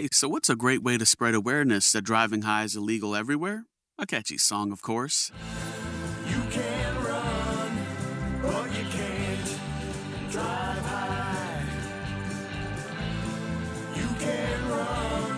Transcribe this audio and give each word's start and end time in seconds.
Hey, 0.00 0.08
so 0.12 0.28
what's 0.30 0.48
a 0.48 0.56
great 0.56 0.82
way 0.82 0.96
to 0.96 1.04
spread 1.04 1.34
awareness 1.34 1.92
that 1.92 2.00
driving 2.04 2.40
high 2.40 2.64
is 2.64 2.74
illegal 2.74 3.14
everywhere? 3.14 3.66
A 3.98 4.06
catchy 4.06 4.38
song, 4.38 4.72
of 4.72 4.80
course. 4.80 5.30
You 6.26 6.40
can 6.50 7.04
run, 7.04 7.78
but 8.40 8.74
you 8.74 8.84
can't 8.84 9.60
drive 10.30 10.78
high. 10.86 11.66
You 13.94 14.08
can 14.18 14.68
run, 14.70 15.36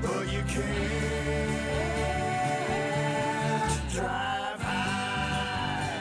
but 0.00 0.32
you 0.32 0.42
can't 0.48 1.52
drive 3.92 4.58
high. 4.58 5.98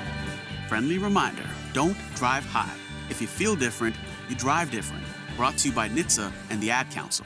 Friendly 0.70 0.98
reminder 0.98 1.44
don't 1.74 1.98
drive 2.16 2.46
high. 2.46 2.74
If 3.10 3.20
you 3.20 3.28
feel 3.28 3.58
different, 3.58 3.98
you 4.30 4.38
drive 4.38 4.72
different. 4.72 5.04
Brought 5.36 5.58
to 5.58 5.68
you 5.68 5.76
by 5.76 5.90
NHTSA 5.90 6.32
and 6.52 6.62
the 6.62 6.72
Ad 6.72 6.90
Council. 6.90 7.26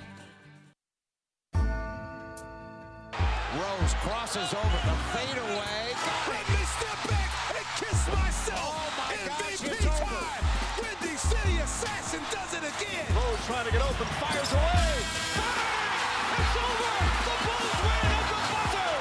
Rose 3.55 3.93
crosses 4.03 4.51
over 4.51 4.79
the 4.83 4.95
fadeaway. 5.15 5.95
Let 6.27 6.43
me 6.51 6.59
step 6.75 6.99
back 7.07 7.31
and 7.55 7.63
kiss 7.79 8.03
myself. 8.11 8.75
Oh 8.75 8.91
my 8.99 9.15
gosh, 9.15 9.63
MVP 9.63 9.79
it's 9.79 9.87
over. 9.87 10.11
time. 10.11 10.43
Windy 10.75 11.15
City 11.15 11.55
Assassin 11.63 12.19
does 12.35 12.51
it 12.51 12.67
again. 12.67 13.07
Rose 13.15 13.39
trying 13.47 13.63
to 13.65 13.71
get 13.71 13.79
open, 13.81 14.07
fires 14.19 14.51
away. 14.51 14.91
Bang! 15.39 16.35
It's 16.35 16.55
over. 16.67 16.99
The 17.23 17.35
Bulls 17.47 17.79
win 17.79 18.03
at 18.11 18.27
the 18.27 18.39
buzzer. 18.51 18.91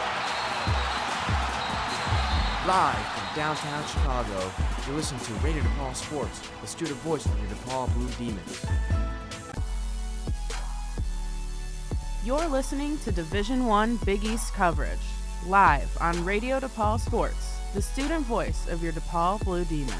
Live 2.70 3.06
from 3.10 3.26
downtown 3.34 3.82
Chicago, 3.90 4.38
you're 4.86 4.94
listening 4.94 5.20
to 5.26 5.32
Radio 5.42 5.62
DePaul 5.64 5.96
Sports, 5.96 6.38
the 6.60 6.68
student 6.68 6.98
voice 7.00 7.26
of 7.26 7.36
your 7.40 7.48
DePaul 7.50 7.92
Blue 7.94 8.08
Demons. 8.22 8.64
You're 12.24 12.48
listening 12.48 12.96
to 13.00 13.12
Division 13.12 13.66
One 13.66 13.96
Big 14.06 14.24
East 14.24 14.54
coverage, 14.54 14.98
live 15.46 15.94
on 16.00 16.24
Radio 16.24 16.58
DePaul 16.58 16.98
Sports, 16.98 17.58
the 17.74 17.82
student 17.82 18.24
voice 18.24 18.66
of 18.66 18.82
your 18.82 18.94
DePaul 18.94 19.44
Blue 19.44 19.62
Demons. 19.66 19.92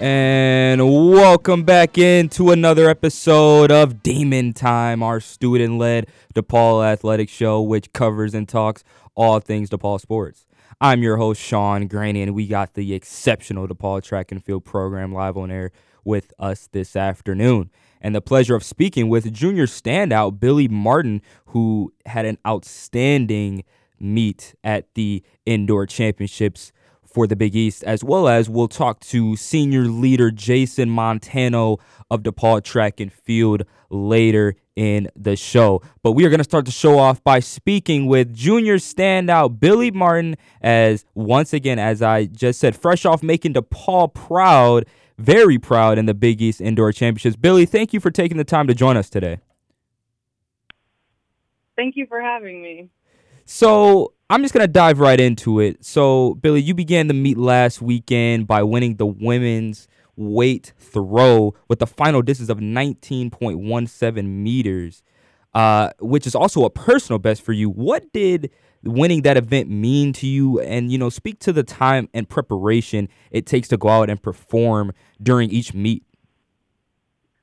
And 0.00 0.82
welcome 0.82 1.62
back 1.62 1.96
into 1.96 2.50
another 2.50 2.90
episode 2.90 3.70
of 3.70 4.02
Demon 4.02 4.52
Time, 4.52 5.00
our 5.04 5.20
student 5.20 5.78
led 5.78 6.08
DePaul 6.34 6.84
athletic 6.84 7.28
show, 7.28 7.62
which 7.62 7.92
covers 7.92 8.34
and 8.34 8.48
talks 8.48 8.82
all 9.14 9.38
things 9.38 9.70
DePaul 9.70 10.00
sports. 10.00 10.44
I'm 10.82 11.02
your 11.02 11.18
host, 11.18 11.42
Sean 11.42 11.88
Graney, 11.88 12.22
and 12.22 12.34
we 12.34 12.46
got 12.46 12.72
the 12.72 12.94
exceptional 12.94 13.68
DePaul 13.68 14.02
track 14.02 14.32
and 14.32 14.42
field 14.42 14.64
program 14.64 15.12
live 15.12 15.36
on 15.36 15.50
air 15.50 15.72
with 16.06 16.32
us 16.38 16.70
this 16.72 16.96
afternoon. 16.96 17.70
And 18.00 18.14
the 18.14 18.22
pleasure 18.22 18.54
of 18.54 18.64
speaking 18.64 19.10
with 19.10 19.30
junior 19.30 19.66
standout 19.66 20.40
Billy 20.40 20.68
Martin, 20.68 21.20
who 21.48 21.92
had 22.06 22.24
an 22.24 22.38
outstanding 22.46 23.64
meet 23.98 24.54
at 24.64 24.86
the 24.94 25.22
indoor 25.44 25.84
championships 25.84 26.72
for 27.04 27.26
the 27.26 27.36
Big 27.36 27.54
East, 27.54 27.84
as 27.84 28.02
well 28.02 28.26
as 28.26 28.48
we'll 28.48 28.66
talk 28.66 29.00
to 29.00 29.36
senior 29.36 29.82
leader 29.82 30.30
Jason 30.30 30.88
Montano 30.88 31.76
of 32.10 32.22
DePaul 32.22 32.64
Track 32.64 33.00
and 33.00 33.12
Field 33.12 33.64
later 33.90 34.54
in 34.80 35.08
the 35.14 35.36
show. 35.36 35.82
But 36.02 36.12
we 36.12 36.24
are 36.24 36.30
going 36.30 36.38
to 36.38 36.44
start 36.44 36.64
the 36.64 36.70
show 36.70 36.98
off 36.98 37.22
by 37.22 37.38
speaking 37.40 38.06
with 38.06 38.34
junior 38.34 38.78
standout 38.78 39.60
Billy 39.60 39.90
Martin, 39.90 40.36
as 40.62 41.04
once 41.14 41.52
again, 41.52 41.78
as 41.78 42.00
I 42.00 42.24
just 42.24 42.58
said, 42.58 42.74
fresh 42.74 43.04
off 43.04 43.22
making 43.22 43.52
DePaul 43.52 44.14
proud, 44.14 44.86
very 45.18 45.58
proud 45.58 45.98
in 45.98 46.06
the 46.06 46.14
Big 46.14 46.40
East 46.40 46.62
Indoor 46.62 46.92
Championships. 46.92 47.36
Billy, 47.36 47.66
thank 47.66 47.92
you 47.92 48.00
for 48.00 48.10
taking 48.10 48.38
the 48.38 48.44
time 48.44 48.66
to 48.68 48.74
join 48.74 48.96
us 48.96 49.10
today. 49.10 49.40
Thank 51.76 51.96
you 51.96 52.06
for 52.06 52.22
having 52.22 52.62
me. 52.62 52.88
So 53.44 54.14
I'm 54.30 54.40
just 54.40 54.54
gonna 54.54 54.66
dive 54.66 54.98
right 54.98 55.20
into 55.20 55.60
it. 55.60 55.84
So 55.84 56.36
Billy, 56.36 56.62
you 56.62 56.72
began 56.72 57.06
the 57.06 57.14
meet 57.14 57.36
last 57.36 57.82
weekend 57.82 58.46
by 58.46 58.62
winning 58.62 58.96
the 58.96 59.06
women's 59.06 59.88
weight 60.20 60.72
throw 60.78 61.54
with 61.68 61.78
the 61.78 61.86
final 61.86 62.22
distance 62.22 62.48
of 62.48 62.58
19.17 62.58 64.26
meters, 64.26 65.02
uh, 65.54 65.90
which 66.00 66.26
is 66.26 66.34
also 66.34 66.64
a 66.64 66.70
personal 66.70 67.18
best 67.18 67.42
for 67.42 67.52
you. 67.52 67.70
What 67.70 68.12
did 68.12 68.50
winning 68.84 69.22
that 69.22 69.36
event 69.36 69.68
mean 69.70 70.12
to 70.14 70.26
you? 70.26 70.60
And 70.60 70.92
you 70.92 70.98
know, 70.98 71.08
speak 71.08 71.40
to 71.40 71.52
the 71.52 71.62
time 71.62 72.08
and 72.14 72.28
preparation 72.28 73.08
it 73.30 73.46
takes 73.46 73.68
to 73.68 73.76
go 73.76 73.88
out 73.88 74.10
and 74.10 74.22
perform 74.22 74.92
during 75.22 75.50
each 75.50 75.74
meet. 75.74 76.04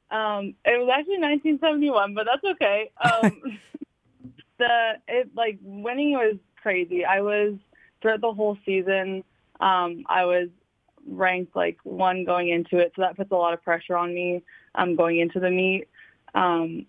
Um, 0.10 0.56
it 0.64 0.80
was 0.80 0.90
actually 0.90 1.20
1971, 1.20 2.14
but 2.14 2.26
that's 2.26 2.56
okay. 2.56 2.92
Um, 3.04 3.60
the 4.58 4.94
it 5.08 5.30
like 5.36 5.60
winning 5.62 6.14
was 6.14 6.38
crazy. 6.62 7.04
I 7.04 7.22
was 7.22 7.56
throughout 8.02 8.22
the 8.22 8.34
whole 8.34 8.58
season. 8.66 9.24
Um, 9.60 10.04
I 10.08 10.26
was 10.26 10.50
ranked 11.08 11.56
like 11.56 11.78
one 11.84 12.26
going 12.26 12.50
into 12.50 12.78
it, 12.78 12.92
so 12.96 13.02
that 13.02 13.18
puts 13.18 13.32
a 13.32 13.36
lot 13.36 13.54
of 13.54 13.64
pressure 13.64 13.96
on 13.96 14.14
me 14.14 14.44
um, 14.76 14.96
going 14.96 15.20
into 15.20 15.40
the 15.40 15.50
meet. 15.50 15.88
Um, 16.36 16.86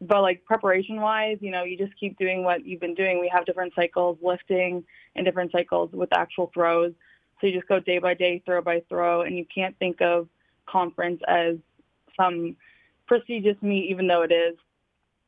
but 0.00 0.22
like 0.22 0.44
preparation 0.44 1.00
wise, 1.00 1.38
you 1.40 1.50
know, 1.50 1.64
you 1.64 1.76
just 1.76 1.98
keep 1.98 2.18
doing 2.18 2.44
what 2.44 2.64
you've 2.64 2.80
been 2.80 2.94
doing. 2.94 3.20
We 3.20 3.30
have 3.32 3.46
different 3.46 3.72
cycles 3.74 4.18
lifting 4.22 4.84
and 5.16 5.24
different 5.24 5.52
cycles 5.52 5.90
with 5.92 6.12
actual 6.12 6.50
throws. 6.52 6.92
So 7.40 7.46
you 7.46 7.54
just 7.54 7.68
go 7.68 7.80
day 7.80 7.98
by 7.98 8.14
day, 8.14 8.42
throw 8.44 8.60
by 8.60 8.82
throw, 8.88 9.22
and 9.22 9.36
you 9.36 9.46
can't 9.52 9.76
think 9.78 10.00
of 10.00 10.28
conference 10.66 11.20
as 11.26 11.56
some 12.16 12.56
prestigious 13.06 13.56
meet, 13.62 13.90
even 13.90 14.06
though 14.06 14.22
it 14.22 14.32
is. 14.32 14.56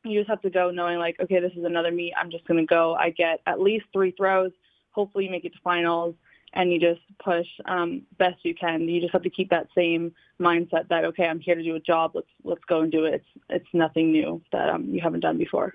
You 0.04 0.20
just 0.20 0.30
have 0.30 0.42
to 0.42 0.50
go 0.50 0.70
knowing 0.70 0.98
like, 0.98 1.18
okay, 1.20 1.40
this 1.40 1.52
is 1.56 1.64
another 1.64 1.90
meet. 1.90 2.12
I'm 2.16 2.30
just 2.30 2.46
going 2.46 2.60
to 2.60 2.66
go. 2.66 2.94
I 2.94 3.10
get 3.10 3.40
at 3.46 3.60
least 3.60 3.86
three 3.92 4.12
throws. 4.12 4.52
Hopefully 4.92 5.28
make 5.28 5.44
it 5.44 5.52
to 5.52 5.58
finals 5.64 6.14
and 6.52 6.72
you 6.72 6.80
just 6.80 7.00
push 7.22 7.46
um, 7.66 8.02
best 8.18 8.36
you 8.42 8.54
can. 8.54 8.88
You 8.88 9.00
just 9.00 9.12
have 9.12 9.22
to 9.22 9.30
keep 9.30 9.50
that 9.50 9.68
same 9.74 10.12
mindset 10.40 10.88
that, 10.88 11.04
okay, 11.04 11.26
I'm 11.26 11.40
here 11.40 11.54
to 11.54 11.62
do 11.62 11.74
a 11.74 11.80
job. 11.80 12.12
Let's, 12.14 12.28
let's 12.44 12.64
go 12.66 12.80
and 12.80 12.90
do 12.90 13.04
it. 13.04 13.14
It's, 13.14 13.44
it's 13.50 13.68
nothing 13.72 14.12
new 14.12 14.42
that 14.52 14.68
um, 14.68 14.84
you 14.84 15.00
haven't 15.00 15.20
done 15.20 15.38
before. 15.38 15.74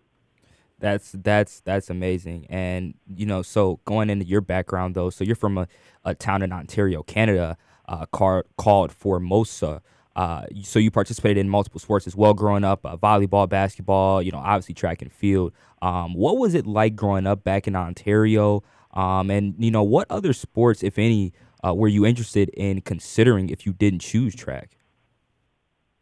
That's 0.80 1.12
that's 1.12 1.60
that's 1.60 1.92
amazing. 1.92 2.48
And 2.50 2.96
you 3.08 3.28
know, 3.28 3.44
so 3.44 3.80
going 3.86 4.10
into 4.10 4.26
your 4.26 4.42
background 4.42 4.96
though, 4.96 5.12
so 5.12 5.24
you're 5.24 5.36
from 5.36 5.60
a, 5.60 5.68
a 6.04 6.16
town 6.16 6.42
in 6.42 6.52
Ontario, 6.52 7.04
Canada, 7.04 7.56
uh, 7.88 8.08
car, 8.08 8.46
called 8.58 8.92
Formosa. 8.92 9.84
Uh, 10.16 10.46
so 10.64 10.80
you 10.80 10.92
participated 10.92 11.38
in 11.38 11.50
multiple 11.50 11.80
sports 11.80 12.08
as 12.08 12.16
well 12.16 12.34
growing 12.34 12.64
up, 12.64 12.86
uh, 12.86 12.98
volleyball, 12.98 13.48
basketball, 13.48 14.22
you 14.22 14.32
know, 14.32 14.40
obviously 14.40 14.74
track 14.74 15.02
and 15.04 15.14
field. 15.14 15.54
Um, 15.82 16.16
what 16.16 16.38
was 16.38 16.54
it 16.54 16.66
like 16.66 16.96
growing 16.96 17.28
up 17.28 17.44
back 17.44 17.68
in 17.68 17.76
Ontario? 17.76 18.64
Um, 18.94 19.30
and 19.30 19.56
you 19.58 19.72
know, 19.72 19.84
what 19.84 20.08
other 20.10 20.34
sports, 20.34 20.84
if 20.84 20.98
any, 20.98 21.34
uh, 21.66 21.74
were 21.74 21.88
you 21.88 22.06
interested 22.06 22.50
in 22.50 22.82
considering 22.82 23.50
if 23.50 23.66
you 23.66 23.74
didn't 23.74 24.00
choose 24.00 24.36
track? 24.36 24.78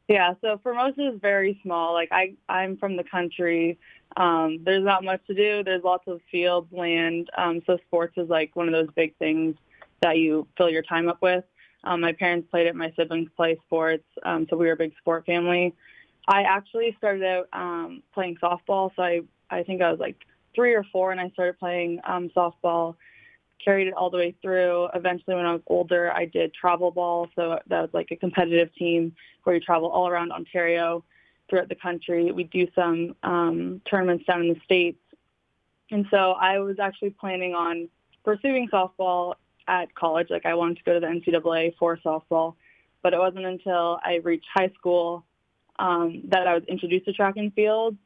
Yeah, 0.08 0.34
so 0.42 0.60
Formosa 0.64 1.14
is 1.14 1.20
very 1.22 1.60
small. 1.62 1.94
Like 1.94 2.10
I, 2.12 2.34
I'm 2.50 2.78
from 2.78 2.98
the 2.98 3.04
country. 3.04 3.78
Um, 4.18 4.60
there's 4.64 4.84
not 4.84 5.04
much 5.04 5.22
to 5.28 5.36
do. 5.36 5.64
There's 5.64 5.84
lots 5.84 6.08
of 6.08 6.20
fields, 6.32 6.68
land. 6.72 7.30
Um, 7.38 7.62
so 7.68 7.78
sports 7.86 8.16
is 8.18 8.28
like 8.28 8.56
one 8.56 8.68
of 8.68 8.74
those 8.74 8.90
big 8.96 9.16
things 9.18 9.56
that 10.02 10.18
you 10.18 10.48
fill 10.58 10.70
your 10.70 10.82
time 10.82 11.10
up 11.10 11.22
with. 11.22 11.44
Um, 11.84 12.02
my 12.02 12.14
parents 12.14 12.48
played 12.50 12.66
it. 12.66 12.76
My 12.76 12.92
siblings 12.98 13.30
play 13.38 13.60
sports. 13.68 14.06
Um, 14.24 14.48
so 14.50 14.58
we 14.58 14.66
were 14.66 14.74
a 14.74 14.78
big 14.78 14.94
sport 14.98 15.28
family. 15.28 15.76
I 16.28 16.42
actually 16.42 16.96
started 16.98 17.24
out 17.24 17.48
um, 17.54 18.02
playing 18.14 18.38
softball. 18.42 18.90
So 18.96 19.04
I, 19.04 19.22
I 19.52 19.64
think 19.64 19.82
I 19.82 19.92
was 19.92 20.00
like 20.00 20.18
three 20.60 20.74
or 20.74 20.84
four 20.92 21.14
and 21.14 21.22
I 21.22 21.30
started 21.30 21.58
playing 21.58 22.02
um, 22.06 22.30
softball 22.36 22.96
carried 23.64 23.88
it 23.88 23.94
all 23.94 24.10
the 24.10 24.18
way 24.18 24.36
through. 24.42 24.88
Eventually, 24.94 25.36
when 25.36 25.46
I 25.46 25.54
was 25.54 25.62
older, 25.68 26.12
I 26.14 26.26
did 26.26 26.54
travel 26.54 26.92
ball. 26.92 27.30
So 27.36 27.60
that 27.68 27.82
was 27.82 27.90
like 27.94 28.08
a 28.12 28.16
competitive 28.16 28.74
team 28.76 29.14
where 29.44 29.56
you 29.56 29.62
travel 29.62 29.90
all 29.90 30.08
around 30.08 30.32
Ontario, 30.32 31.04
throughout 31.50 31.70
the 31.70 31.76
country. 31.76 32.32
We 32.32 32.44
do 32.44 32.68
some 32.76 33.16
um, 33.24 33.82
tournaments 33.90 34.26
down 34.26 34.42
in 34.42 34.50
the 34.50 34.60
States. 34.66 35.00
And 35.92 36.06
so 36.12 36.34
I 36.34 36.60
was 36.60 36.78
actually 36.80 37.12
planning 37.12 37.54
on 37.54 37.90
pursuing 38.24 38.70
softball 38.70 39.36
at 39.68 39.94
college. 39.96 40.28
Like 40.30 40.46
I 40.46 40.54
wanted 40.54 40.78
to 40.78 40.84
go 40.84 40.94
to 40.94 41.00
the 41.00 41.08
NCAA 41.08 41.76
for 41.78 41.98
softball. 41.98 42.56
But 43.02 43.14
it 43.14 43.20
wasn't 43.20 43.46
until 43.46 44.00
I 44.04 44.20
reached 44.24 44.48
high 44.54 44.72
school 44.78 45.26
um, 45.80 46.22
that 46.28 46.48
I 46.48 46.54
was 46.54 46.64
introduced 46.68 47.06
to 47.06 47.14
track 47.14 47.38
and 47.38 47.54
field. 47.54 47.98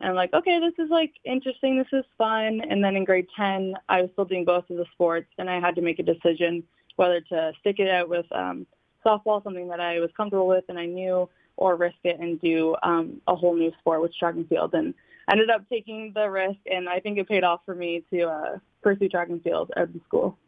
And 0.00 0.10
I'm 0.10 0.16
like, 0.16 0.32
okay, 0.32 0.58
this 0.60 0.84
is 0.84 0.90
like 0.90 1.12
interesting. 1.24 1.76
This 1.76 1.92
is 1.92 2.04
fun. 2.16 2.62
And 2.68 2.82
then 2.82 2.96
in 2.96 3.04
grade 3.04 3.26
10, 3.36 3.74
I 3.88 4.02
was 4.02 4.10
still 4.12 4.24
doing 4.24 4.44
both 4.44 4.68
of 4.70 4.76
the 4.76 4.86
sports, 4.92 5.28
and 5.38 5.50
I 5.50 5.60
had 5.60 5.74
to 5.76 5.82
make 5.82 5.98
a 5.98 6.02
decision 6.02 6.62
whether 6.96 7.20
to 7.20 7.52
stick 7.60 7.76
it 7.78 7.88
out 7.88 8.08
with 8.08 8.26
um, 8.32 8.66
softball, 9.04 9.42
something 9.42 9.68
that 9.68 9.80
I 9.80 10.00
was 10.00 10.10
comfortable 10.16 10.46
with 10.46 10.64
and 10.68 10.78
I 10.78 10.86
knew, 10.86 11.28
or 11.56 11.76
risk 11.76 11.96
it 12.04 12.18
and 12.18 12.40
do 12.40 12.76
um, 12.82 13.20
a 13.26 13.34
whole 13.34 13.54
new 13.54 13.72
sport 13.80 14.02
with 14.02 14.14
track 14.16 14.34
and 14.34 14.48
field. 14.48 14.74
And 14.74 14.94
I 15.28 15.32
ended 15.32 15.50
up 15.50 15.62
taking 15.68 16.12
the 16.14 16.28
risk, 16.28 16.58
and 16.66 16.88
I 16.88 17.00
think 17.00 17.18
it 17.18 17.28
paid 17.28 17.44
off 17.44 17.60
for 17.64 17.74
me 17.74 18.04
to 18.12 18.22
uh, 18.22 18.58
pursue 18.82 19.08
track 19.08 19.28
and 19.28 19.42
field 19.42 19.70
out 19.76 19.84
of 19.84 20.00
school. 20.06 20.38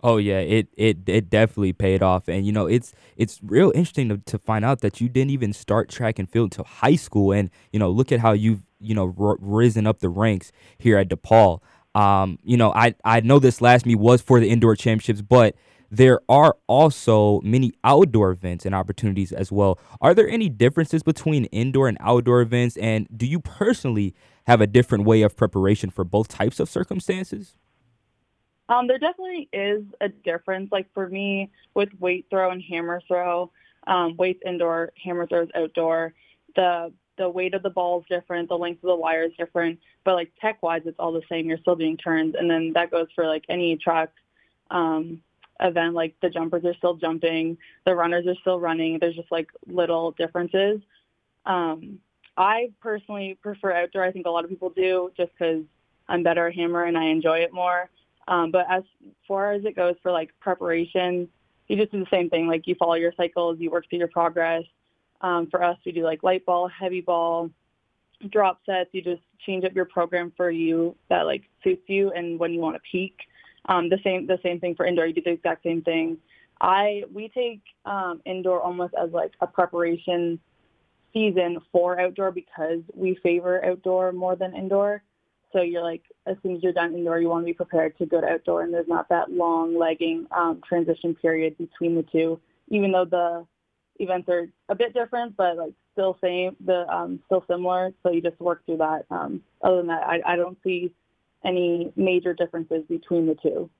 Oh 0.00 0.16
yeah, 0.18 0.38
it 0.38 0.68
it 0.76 0.98
it 1.06 1.28
definitely 1.28 1.72
paid 1.72 2.02
off, 2.02 2.28
and 2.28 2.46
you 2.46 2.52
know 2.52 2.66
it's 2.66 2.92
it's 3.16 3.40
real 3.42 3.72
interesting 3.74 4.08
to, 4.10 4.18
to 4.18 4.38
find 4.38 4.64
out 4.64 4.80
that 4.80 5.00
you 5.00 5.08
didn't 5.08 5.30
even 5.30 5.52
start 5.52 5.88
track 5.88 6.20
and 6.20 6.30
field 6.30 6.52
until 6.52 6.64
high 6.64 6.94
school, 6.94 7.32
and 7.32 7.50
you 7.72 7.80
know 7.80 7.90
look 7.90 8.12
at 8.12 8.20
how 8.20 8.32
you've 8.32 8.62
you 8.80 8.94
know 8.94 9.14
r- 9.18 9.36
risen 9.40 9.86
up 9.86 10.00
the 10.00 10.08
ranks 10.08 10.52
here 10.78 10.96
at 10.98 11.08
DePaul. 11.08 11.60
Um, 11.94 12.38
you 12.42 12.56
know 12.56 12.72
I 12.72 12.94
I 13.04 13.20
know 13.20 13.38
this 13.38 13.60
last 13.60 13.86
meet 13.86 13.96
was 13.96 14.20
for 14.20 14.40
the 14.40 14.48
indoor 14.48 14.76
championships, 14.76 15.22
but 15.22 15.54
there 15.90 16.20
are 16.28 16.56
also 16.66 17.40
many 17.40 17.72
outdoor 17.82 18.30
events 18.30 18.66
and 18.66 18.74
opportunities 18.74 19.32
as 19.32 19.50
well. 19.50 19.78
Are 20.00 20.14
there 20.14 20.28
any 20.28 20.48
differences 20.48 21.02
between 21.02 21.46
indoor 21.46 21.88
and 21.88 21.96
outdoor 22.00 22.40
events, 22.40 22.76
and 22.76 23.08
do 23.16 23.26
you 23.26 23.40
personally 23.40 24.14
have 24.46 24.60
a 24.60 24.66
different 24.66 25.04
way 25.04 25.22
of 25.22 25.36
preparation 25.36 25.90
for 25.90 26.04
both 26.04 26.28
types 26.28 26.60
of 26.60 26.68
circumstances? 26.68 27.54
Um, 28.68 28.86
there 28.86 28.98
definitely 28.98 29.48
is 29.52 29.84
a 30.00 30.08
difference. 30.08 30.70
Like 30.70 30.92
for 30.92 31.08
me, 31.08 31.50
with 31.74 31.88
weight 31.98 32.26
throw 32.28 32.50
and 32.50 32.62
hammer 32.62 33.00
throw, 33.08 33.50
um, 33.86 34.16
weights 34.16 34.40
indoor, 34.44 34.92
hammer 35.02 35.26
throws 35.26 35.48
outdoor. 35.54 36.12
The 36.54 36.92
the 37.18 37.28
weight 37.28 37.54
of 37.54 37.62
the 37.62 37.70
ball 37.70 38.00
is 38.00 38.06
different, 38.08 38.48
the 38.48 38.56
length 38.56 38.82
of 38.82 38.88
the 38.88 38.96
wire 38.96 39.24
is 39.24 39.32
different, 39.38 39.78
but 40.04 40.14
like 40.14 40.32
tech 40.40 40.62
wise, 40.62 40.82
it's 40.86 40.98
all 40.98 41.12
the 41.12 41.22
same. 41.28 41.46
You're 41.46 41.58
still 41.58 41.76
doing 41.76 41.96
turns, 41.96 42.34
and 42.38 42.50
then 42.50 42.72
that 42.74 42.90
goes 42.90 43.08
for 43.14 43.26
like 43.26 43.44
any 43.48 43.76
track 43.76 44.10
um, 44.70 45.20
event. 45.60 45.94
Like 45.94 46.14
the 46.22 46.30
jumpers 46.30 46.64
are 46.64 46.74
still 46.74 46.94
jumping, 46.94 47.58
the 47.84 47.94
runners 47.94 48.26
are 48.26 48.36
still 48.40 48.60
running. 48.60 48.98
There's 48.98 49.16
just 49.16 49.30
like 49.30 49.48
little 49.66 50.12
differences. 50.12 50.80
Um, 51.44 51.98
I 52.36 52.70
personally 52.80 53.36
prefer 53.42 53.72
outdoor. 53.72 54.04
I 54.04 54.12
think 54.12 54.26
a 54.26 54.30
lot 54.30 54.44
of 54.44 54.50
people 54.50 54.70
do, 54.70 55.10
just 55.16 55.32
because 55.32 55.64
I'm 56.08 56.22
better 56.22 56.46
at 56.46 56.54
hammer 56.54 56.84
and 56.84 56.96
I 56.96 57.06
enjoy 57.06 57.38
it 57.38 57.52
more. 57.52 57.90
Um, 58.28 58.50
but 58.50 58.66
as 58.70 58.84
far 59.26 59.52
as 59.52 59.64
it 59.64 59.74
goes 59.74 59.96
for 60.02 60.12
like 60.12 60.30
preparation, 60.40 61.28
you 61.66 61.76
just 61.76 61.92
do 61.92 62.00
the 62.00 62.10
same 62.10 62.30
thing. 62.30 62.46
Like 62.46 62.66
you 62.66 62.74
follow 62.74 62.94
your 62.94 63.12
cycles, 63.16 63.58
you 63.58 63.70
work 63.70 63.88
through 63.88 63.98
your 63.98 64.08
progress. 64.08 64.64
Um, 65.20 65.48
for 65.50 65.62
us, 65.62 65.76
we 65.84 65.92
do 65.92 66.04
like 66.04 66.22
light 66.22 66.46
ball, 66.46 66.68
heavy 66.68 67.00
ball, 67.00 67.50
drop 68.30 68.60
sets. 68.66 68.90
You 68.92 69.02
just 69.02 69.22
change 69.46 69.64
up 69.64 69.74
your 69.74 69.84
program 69.84 70.32
for 70.36 70.50
you 70.50 70.96
that 71.08 71.22
like 71.22 71.44
suits 71.62 71.82
you 71.86 72.12
and 72.12 72.38
when 72.38 72.52
you 72.52 72.60
want 72.60 72.76
to 72.76 72.82
peak. 72.90 73.16
Um, 73.66 73.88
the 73.88 73.98
same 74.02 74.26
the 74.26 74.38
same 74.42 74.60
thing 74.60 74.74
for 74.74 74.86
indoor. 74.86 75.06
You 75.06 75.14
do 75.14 75.22
the 75.22 75.30
exact 75.30 75.62
same 75.62 75.82
thing. 75.82 76.18
I 76.60 77.02
we 77.12 77.28
take 77.28 77.62
um, 77.84 78.20
indoor 78.24 78.60
almost 78.60 78.94
as 79.00 79.10
like 79.10 79.32
a 79.40 79.46
preparation 79.46 80.40
season 81.12 81.58
for 81.72 82.00
outdoor 82.00 82.32
because 82.32 82.80
we 82.94 83.18
favor 83.22 83.64
outdoor 83.64 84.12
more 84.12 84.36
than 84.36 84.54
indoor. 84.54 85.02
So 85.52 85.62
you're 85.62 85.82
like, 85.82 86.02
as 86.26 86.36
soon 86.42 86.56
as 86.56 86.62
you're 86.62 86.74
done 86.74 86.94
indoor, 86.94 87.18
you 87.18 87.28
want 87.28 87.42
to 87.42 87.46
be 87.46 87.54
prepared 87.54 87.96
to 87.98 88.06
go 88.06 88.20
to 88.20 88.26
outdoor, 88.26 88.62
and 88.62 88.72
there's 88.72 88.88
not 88.88 89.08
that 89.08 89.30
long 89.30 89.78
lagging 89.78 90.26
um, 90.30 90.60
transition 90.66 91.14
period 91.14 91.56
between 91.56 91.94
the 91.94 92.04
two. 92.12 92.38
Even 92.68 92.92
though 92.92 93.06
the 93.06 93.46
events 93.98 94.28
are 94.28 94.48
a 94.68 94.74
bit 94.74 94.94
different, 94.94 95.36
but 95.36 95.56
like 95.56 95.72
still 95.92 96.16
same, 96.22 96.56
the 96.64 96.86
um, 96.88 97.20
still 97.26 97.44
similar. 97.48 97.92
So 98.02 98.10
you 98.10 98.22
just 98.22 98.38
work 98.40 98.64
through 98.66 98.78
that. 98.78 99.04
Um, 99.10 99.42
other 99.62 99.78
than 99.78 99.88
that, 99.88 100.02
I, 100.04 100.20
I 100.24 100.36
don't 100.36 100.58
see 100.64 100.92
any 101.44 101.92
major 101.96 102.34
differences 102.34 102.84
between 102.88 103.26
the 103.26 103.34
two. 103.34 103.70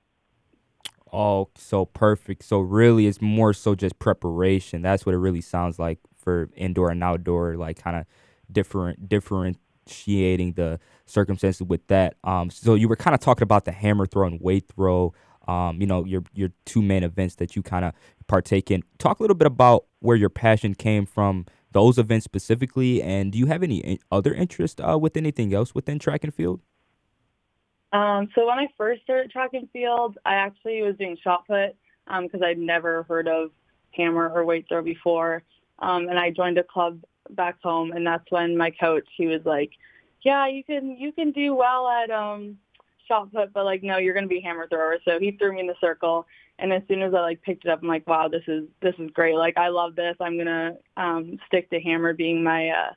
Oh, 1.11 1.49
so 1.55 1.85
perfect. 1.85 2.43
So 2.43 2.59
really, 2.59 3.07
it's 3.07 3.21
more 3.21 3.53
so 3.53 3.75
just 3.75 3.97
preparation. 3.99 4.81
That's 4.81 5.05
what 5.05 5.15
it 5.15 5.19
really 5.19 5.41
sounds 5.41 5.79
like 5.79 5.99
for 6.17 6.49
indoor 6.55 6.91
and 6.91 7.03
outdoor, 7.03 7.55
like 7.55 7.81
kind 7.81 7.97
of 7.97 8.05
different 8.51 9.09
different 9.09 9.57
differentiating 9.89 10.53
the 10.53 10.79
circumstances 11.05 11.63
with 11.63 11.85
that. 11.87 12.15
Um, 12.23 12.49
so 12.49 12.75
you 12.75 12.87
were 12.87 12.95
kind 12.95 13.13
of 13.13 13.19
talking 13.19 13.43
about 13.43 13.65
the 13.65 13.71
hammer 13.71 14.05
throw 14.05 14.27
and 14.27 14.39
weight 14.39 14.65
throw. 14.67 15.13
Um, 15.49 15.81
you 15.81 15.87
know, 15.87 16.05
your 16.05 16.23
your 16.33 16.51
two 16.65 16.83
main 16.83 17.03
events 17.03 17.35
that 17.35 17.55
you 17.55 17.63
kind 17.63 17.83
of 17.83 17.93
partake 18.27 18.69
in. 18.69 18.83
Talk 18.99 19.19
a 19.19 19.23
little 19.23 19.35
bit 19.35 19.47
about 19.47 19.85
where 19.99 20.15
your 20.15 20.29
passion 20.29 20.75
came 20.75 21.07
from 21.07 21.47
those 21.71 21.97
events 21.97 22.23
specifically, 22.23 23.01
and 23.01 23.31
do 23.31 23.39
you 23.39 23.47
have 23.47 23.63
any 23.63 23.99
other 24.11 24.31
interest 24.31 24.79
uh, 24.79 24.97
with 24.99 25.17
anything 25.17 25.51
else 25.51 25.73
within 25.73 25.97
track 25.97 26.23
and 26.23 26.33
field? 26.33 26.61
Um, 27.91 28.29
so 28.35 28.45
when 28.45 28.59
I 28.59 28.67
first 28.77 29.01
started 29.01 29.31
track 29.31 29.51
and 29.53 29.67
field, 29.71 30.19
I 30.23 30.35
actually 30.35 30.83
was 30.83 30.95
doing 30.97 31.17
shot 31.23 31.47
put 31.47 31.75
because 32.05 32.41
um, 32.41 32.43
I'd 32.43 32.59
never 32.59 33.03
heard 33.03 33.27
of 33.27 33.49
hammer 33.91 34.29
or 34.29 34.45
weight 34.45 34.67
throw 34.69 34.83
before, 34.83 35.41
um, 35.79 36.09
and 36.09 36.19
I 36.19 36.29
joined 36.29 36.59
a 36.59 36.63
club 36.63 37.03
back 37.31 37.55
home, 37.63 37.91
and 37.91 38.05
that's 38.05 38.29
when 38.29 38.55
my 38.55 38.69
coach 38.69 39.07
he 39.17 39.25
was 39.25 39.41
like, 39.45 39.71
"Yeah, 40.21 40.47
you 40.47 40.63
can 40.63 40.95
you 40.95 41.11
can 41.11 41.31
do 41.31 41.55
well 41.55 41.87
at 41.87 42.11
um 42.11 42.59
shot 43.09 43.33
put, 43.33 43.51
but 43.51 43.65
like 43.65 43.83
no, 43.83 43.97
you're 43.97 44.13
gonna 44.13 44.27
be 44.27 44.39
hammer 44.39 44.67
thrower." 44.67 44.97
So 45.03 45.19
he 45.19 45.31
threw 45.31 45.53
me 45.53 45.59
in 45.59 45.67
the 45.67 45.75
circle, 45.81 46.25
and 46.59 46.71
as 46.71 46.81
soon 46.87 47.01
as 47.01 47.13
I 47.13 47.19
like 47.19 47.41
picked 47.41 47.65
it 47.65 47.71
up, 47.71 47.81
I'm 47.81 47.87
like, 47.89 48.07
"Wow, 48.07 48.29
this 48.29 48.43
is 48.47 48.65
this 48.81 48.95
is 48.97 49.11
great! 49.11 49.35
Like 49.35 49.57
I 49.57 49.67
love 49.67 49.95
this. 49.95 50.15
I'm 50.21 50.37
gonna 50.37 50.77
um 50.95 51.37
stick 51.47 51.69
to 51.71 51.81
hammer 51.81 52.13
being 52.13 52.41
my 52.43 52.69
uh, 52.69 52.93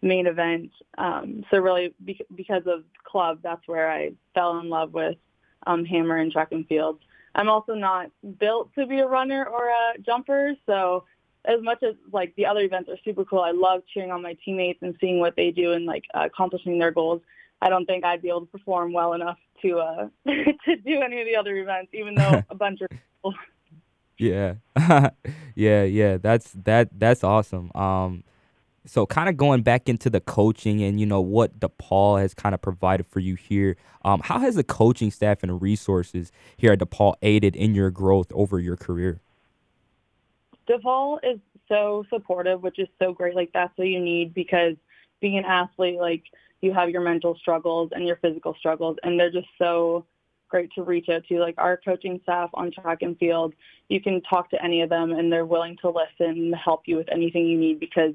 main 0.00 0.26
event." 0.26 0.70
Um, 0.96 1.44
so 1.50 1.58
really, 1.58 1.94
be- 2.04 2.26
because 2.34 2.62
of 2.66 2.84
club, 3.04 3.40
that's 3.42 3.66
where 3.66 3.90
I 3.90 4.12
fell 4.34 4.58
in 4.60 4.70
love 4.70 4.94
with 4.94 5.18
um, 5.66 5.84
hammer 5.84 6.16
and 6.16 6.32
track 6.32 6.52
and 6.52 6.66
field. 6.66 7.00
I'm 7.34 7.50
also 7.50 7.74
not 7.74 8.10
built 8.38 8.74
to 8.74 8.86
be 8.86 9.00
a 9.00 9.06
runner 9.06 9.44
or 9.44 9.68
a 9.68 9.98
jumper, 10.00 10.54
so 10.66 11.04
as 11.44 11.62
much 11.62 11.82
as 11.82 11.94
like 12.12 12.34
the 12.36 12.46
other 12.46 12.60
events 12.60 12.90
are 12.90 12.98
super 13.04 13.24
cool, 13.24 13.40
I 13.40 13.52
love 13.52 13.82
cheering 13.92 14.10
on 14.10 14.22
my 14.22 14.36
teammates 14.44 14.80
and 14.82 14.94
seeing 15.00 15.20
what 15.20 15.36
they 15.36 15.50
do 15.50 15.72
and 15.72 15.86
like 15.86 16.04
accomplishing 16.14 16.78
their 16.78 16.90
goals. 16.90 17.22
I 17.62 17.68
don't 17.68 17.86
think 17.86 18.04
I'd 18.04 18.22
be 18.22 18.28
able 18.28 18.42
to 18.42 18.46
perform 18.46 18.92
well 18.92 19.12
enough 19.12 19.38
to 19.62 19.78
uh 19.78 20.08
to 20.26 20.76
do 20.84 21.00
any 21.02 21.20
of 21.20 21.26
the 21.26 21.36
other 21.36 21.56
events, 21.56 21.92
even 21.94 22.14
though 22.14 22.42
a 22.50 22.54
bunch 22.54 22.80
of 22.80 22.88
people. 22.90 23.34
Yeah, 24.18 24.54
yeah, 25.54 25.84
yeah. 25.84 26.18
That's 26.18 26.52
that. 26.64 26.88
That's 26.98 27.24
awesome. 27.24 27.70
Um, 27.74 28.24
so 28.86 29.06
kind 29.06 29.28
of 29.28 29.36
going 29.36 29.62
back 29.62 29.88
into 29.88 30.10
the 30.10 30.20
coaching 30.20 30.82
and 30.82 30.98
you 30.98 31.06
know 31.06 31.20
what 31.20 31.58
DePaul 31.60 32.20
has 32.20 32.34
kind 32.34 32.54
of 32.54 32.62
provided 32.62 33.06
for 33.06 33.20
you 33.20 33.34
here. 33.34 33.76
Um, 34.04 34.20
how 34.24 34.38
has 34.38 34.54
the 34.54 34.64
coaching 34.64 35.10
staff 35.10 35.42
and 35.42 35.60
resources 35.60 36.32
here 36.56 36.72
at 36.72 36.78
DePaul 36.78 37.14
aided 37.22 37.56
in 37.56 37.74
your 37.74 37.90
growth 37.90 38.32
over 38.32 38.58
your 38.58 38.76
career? 38.76 39.20
DePaul 40.68 41.18
is 41.22 41.40
so 41.68 42.04
supportive, 42.10 42.62
which 42.62 42.78
is 42.78 42.88
so 42.98 43.12
great. 43.12 43.34
Like 43.34 43.50
that's 43.52 43.76
what 43.76 43.88
you 43.88 44.00
need 44.00 44.34
because 44.34 44.76
being 45.20 45.38
an 45.38 45.44
athlete, 45.44 45.98
like 45.98 46.24
you 46.60 46.72
have 46.72 46.90
your 46.90 47.00
mental 47.00 47.36
struggles 47.36 47.90
and 47.92 48.06
your 48.06 48.16
physical 48.16 48.54
struggles, 48.58 48.96
and 49.02 49.18
they're 49.18 49.30
just 49.30 49.48
so 49.58 50.04
great 50.48 50.70
to 50.74 50.82
reach 50.82 51.08
out 51.08 51.24
to. 51.28 51.38
Like 51.38 51.54
our 51.58 51.76
coaching 51.76 52.20
staff 52.22 52.50
on 52.54 52.70
track 52.72 52.98
and 53.02 53.16
field, 53.18 53.54
you 53.88 54.00
can 54.00 54.20
talk 54.22 54.50
to 54.50 54.62
any 54.62 54.82
of 54.82 54.90
them, 54.90 55.12
and 55.12 55.32
they're 55.32 55.46
willing 55.46 55.76
to 55.82 55.90
listen 55.90 56.52
help 56.52 56.82
you 56.86 56.96
with 56.96 57.08
anything 57.10 57.46
you 57.46 57.58
need 57.58 57.80
because 57.80 58.12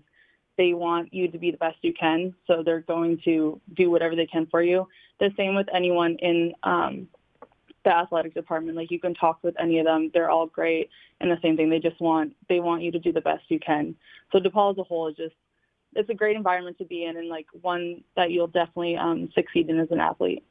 they 0.57 0.73
want 0.73 1.13
you 1.13 1.27
to 1.29 1.37
be 1.37 1.51
the 1.51 1.57
best 1.57 1.77
you 1.81 1.93
can. 1.93 2.33
So 2.47 2.63
they're 2.63 2.81
going 2.81 3.19
to 3.25 3.59
do 3.75 3.89
whatever 3.89 4.15
they 4.15 4.25
can 4.25 4.45
for 4.47 4.61
you. 4.61 4.87
The 5.19 5.31
same 5.35 5.55
with 5.55 5.67
anyone 5.73 6.17
in 6.19 6.53
um, 6.63 7.07
the 7.83 7.93
athletic 7.93 8.33
department. 8.33 8.77
Like 8.77 8.91
you 8.91 8.99
can 8.99 9.13
talk 9.13 9.39
with 9.43 9.55
any 9.59 9.79
of 9.79 9.85
them. 9.85 10.11
They're 10.13 10.29
all 10.29 10.47
great. 10.47 10.89
And 11.19 11.29
the 11.29 11.37
same 11.41 11.55
thing, 11.57 11.69
they 11.69 11.79
just 11.79 11.99
want, 12.01 12.33
they 12.49 12.59
want 12.59 12.83
you 12.83 12.91
to 12.91 12.99
do 12.99 13.11
the 13.11 13.21
best 13.21 13.43
you 13.49 13.59
can. 13.59 13.95
So 14.31 14.39
DePaul 14.39 14.71
as 14.71 14.77
a 14.77 14.83
whole 14.83 15.07
is 15.07 15.15
just, 15.15 15.35
it's 15.95 16.09
a 16.09 16.13
great 16.13 16.35
environment 16.35 16.77
to 16.79 16.85
be 16.85 17.05
in 17.05 17.17
and 17.17 17.29
like 17.29 17.47
one 17.61 18.03
that 18.15 18.31
you'll 18.31 18.47
definitely 18.47 18.97
um, 18.97 19.29
succeed 19.33 19.69
in 19.69 19.79
as 19.79 19.91
an 19.91 19.99
athlete. 19.99 20.43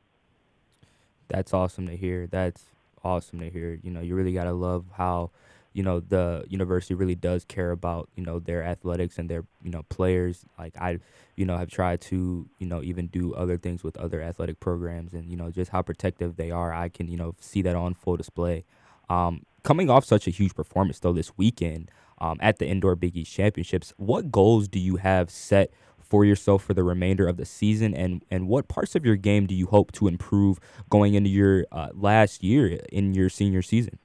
That's 1.28 1.52
awesome 1.54 1.86
to 1.86 1.96
hear. 1.96 2.26
That's 2.26 2.64
awesome 3.02 3.40
to 3.40 3.50
hear. 3.50 3.78
You 3.82 3.90
know, 3.90 4.00
you 4.00 4.14
really 4.14 4.32
got 4.32 4.44
to 4.44 4.52
love 4.52 4.84
how, 4.96 5.30
you 5.74 5.82
know 5.82 6.00
the 6.00 6.44
university 6.48 6.94
really 6.94 7.16
does 7.16 7.44
care 7.44 7.72
about 7.72 8.08
you 8.14 8.24
know 8.24 8.38
their 8.38 8.62
athletics 8.62 9.18
and 9.18 9.28
their 9.28 9.44
you 9.62 9.70
know 9.70 9.82
players 9.90 10.46
like 10.56 10.72
i 10.80 10.98
you 11.36 11.44
know 11.44 11.58
have 11.58 11.68
tried 11.68 12.00
to 12.00 12.48
you 12.58 12.66
know 12.66 12.80
even 12.82 13.08
do 13.08 13.34
other 13.34 13.58
things 13.58 13.82
with 13.82 13.96
other 13.96 14.22
athletic 14.22 14.60
programs 14.60 15.12
and 15.12 15.28
you 15.28 15.36
know 15.36 15.50
just 15.50 15.72
how 15.72 15.82
protective 15.82 16.36
they 16.36 16.50
are 16.50 16.72
i 16.72 16.88
can 16.88 17.08
you 17.08 17.16
know 17.16 17.34
see 17.40 17.60
that 17.60 17.76
on 17.76 17.92
full 17.92 18.16
display 18.16 18.64
um, 19.10 19.44
coming 19.64 19.90
off 19.90 20.04
such 20.04 20.26
a 20.26 20.30
huge 20.30 20.54
performance 20.54 21.00
though 21.00 21.12
this 21.12 21.36
weekend 21.36 21.90
um, 22.24 22.38
at 22.40 22.58
the 22.58 22.66
indoor 22.66 22.94
big 22.96 23.16
east 23.16 23.32
championships 23.32 23.92
what 23.96 24.30
goals 24.30 24.68
do 24.68 24.78
you 24.78 24.96
have 24.96 25.30
set 25.30 25.70
for 26.00 26.24
yourself 26.24 26.62
for 26.62 26.74
the 26.74 26.82
remainder 26.82 27.26
of 27.26 27.36
the 27.36 27.46
season 27.46 27.94
and 27.94 28.24
and 28.30 28.48
what 28.48 28.68
parts 28.68 28.94
of 28.94 29.04
your 29.04 29.16
game 29.16 29.46
do 29.46 29.54
you 29.54 29.66
hope 29.66 29.92
to 29.92 30.06
improve 30.06 30.58
going 30.90 31.14
into 31.14 31.30
your 31.30 31.66
uh, 31.72 31.88
last 31.94 32.42
year 32.42 32.80
in 32.90 33.14
your 33.14 33.28
senior 33.28 33.62
season 33.62 33.98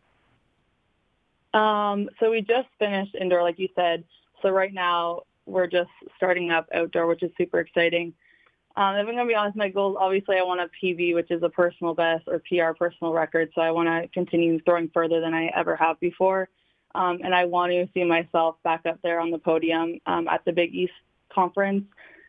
um, 1.54 2.10
so 2.20 2.30
we 2.30 2.42
just 2.42 2.68
finished 2.78 3.16
indoor, 3.20 3.42
like 3.42 3.60
you 3.60 3.70
said. 3.76 4.04
So 4.42 4.50
right 4.50 4.74
now 4.74 5.22
we're 5.46 5.68
just 5.68 5.90
starting 6.16 6.52
up 6.52 6.68
outdoor, 6.74 7.08
which 7.08 7.24
is 7.24 7.32
super 7.38 7.60
exciting. 7.60 8.14
Um, 8.76 8.96
if 8.96 9.00
I'm 9.00 9.16
going 9.16 9.18
to 9.18 9.26
be 9.26 9.36
honest, 9.36 9.58
my 9.58 9.70
goals, 9.70 9.98
obviously 10.00 10.38
I 10.38 10.44
want 10.44 10.62
a 10.62 10.70
PB, 10.82 11.16
which 11.16 11.32
is 11.32 11.42
a 11.44 11.50
personal 11.50 11.94
best 11.94 12.28
or 12.28 12.42
PR 12.48 12.74
personal 12.78 13.14
record. 13.14 13.52
So 13.56 13.62
I 13.62 13.72
want 13.72 13.90
to 13.90 14.08
continue 14.10 14.60
throwing 14.62 14.90
further 14.94 15.20
than 15.20 15.34
I 15.34 15.48
ever 15.48 15.76
have 15.76 16.00
before. 16.00 16.50
Um, 16.96 17.20
and 17.24 17.36
I 17.36 17.46
want 17.46 17.72
to 17.72 17.88
see 17.94 18.04
myself 18.04 18.56
back 18.64 18.86
up 18.86 19.00
there 19.04 19.20
on 19.20 19.32
the 19.32 19.38
podium 19.38 20.00
um, 20.06 20.28
at 20.28 20.44
the 20.46 20.52
Big 20.52 20.74
East 20.74 20.94
Conference. 21.32 21.86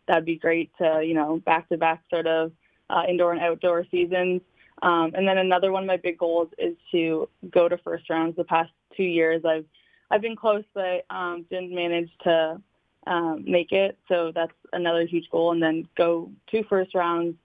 That'd 0.07 0.25
be 0.25 0.37
great 0.37 0.71
to, 0.79 1.02
you 1.05 1.14
know, 1.14 1.38
back-to-back 1.47 2.02
sort 2.11 2.26
of 2.26 2.52
uh, 2.90 3.05
indoor 3.09 3.33
and 3.33 3.40
outdoor 3.40 3.87
seasons. 3.90 4.43
Um, 4.83 5.12
and 5.14 5.26
then 5.26 5.38
another 5.38 5.73
one 5.73 5.85
of 5.85 5.87
my 5.87 5.97
big 5.97 6.19
goals 6.19 6.49
is 6.59 6.76
to 6.90 7.29
go 7.50 7.69
to 7.69 7.79
first 7.79 8.09
rounds. 8.11 8.37
The 8.37 8.45
past 8.45 8.71
two 8.97 9.05
years, 9.05 9.45
I've 9.45 9.67
I've 10.11 10.23
been 10.23 10.37
close, 10.37 10.64
but 10.75 11.05
um, 11.09 11.47
didn't 11.49 11.73
manage 11.73 12.11
to 12.25 12.61
um, 13.07 13.45
make 13.47 13.73
it. 13.73 13.97
So 14.09 14.33
that's 14.35 14.52
another 14.73 15.07
huge 15.07 15.29
goal. 15.31 15.52
And 15.52 15.62
then 15.62 15.87
go 15.97 16.31
to 16.50 16.64
first 16.64 16.95
rounds 16.95 17.37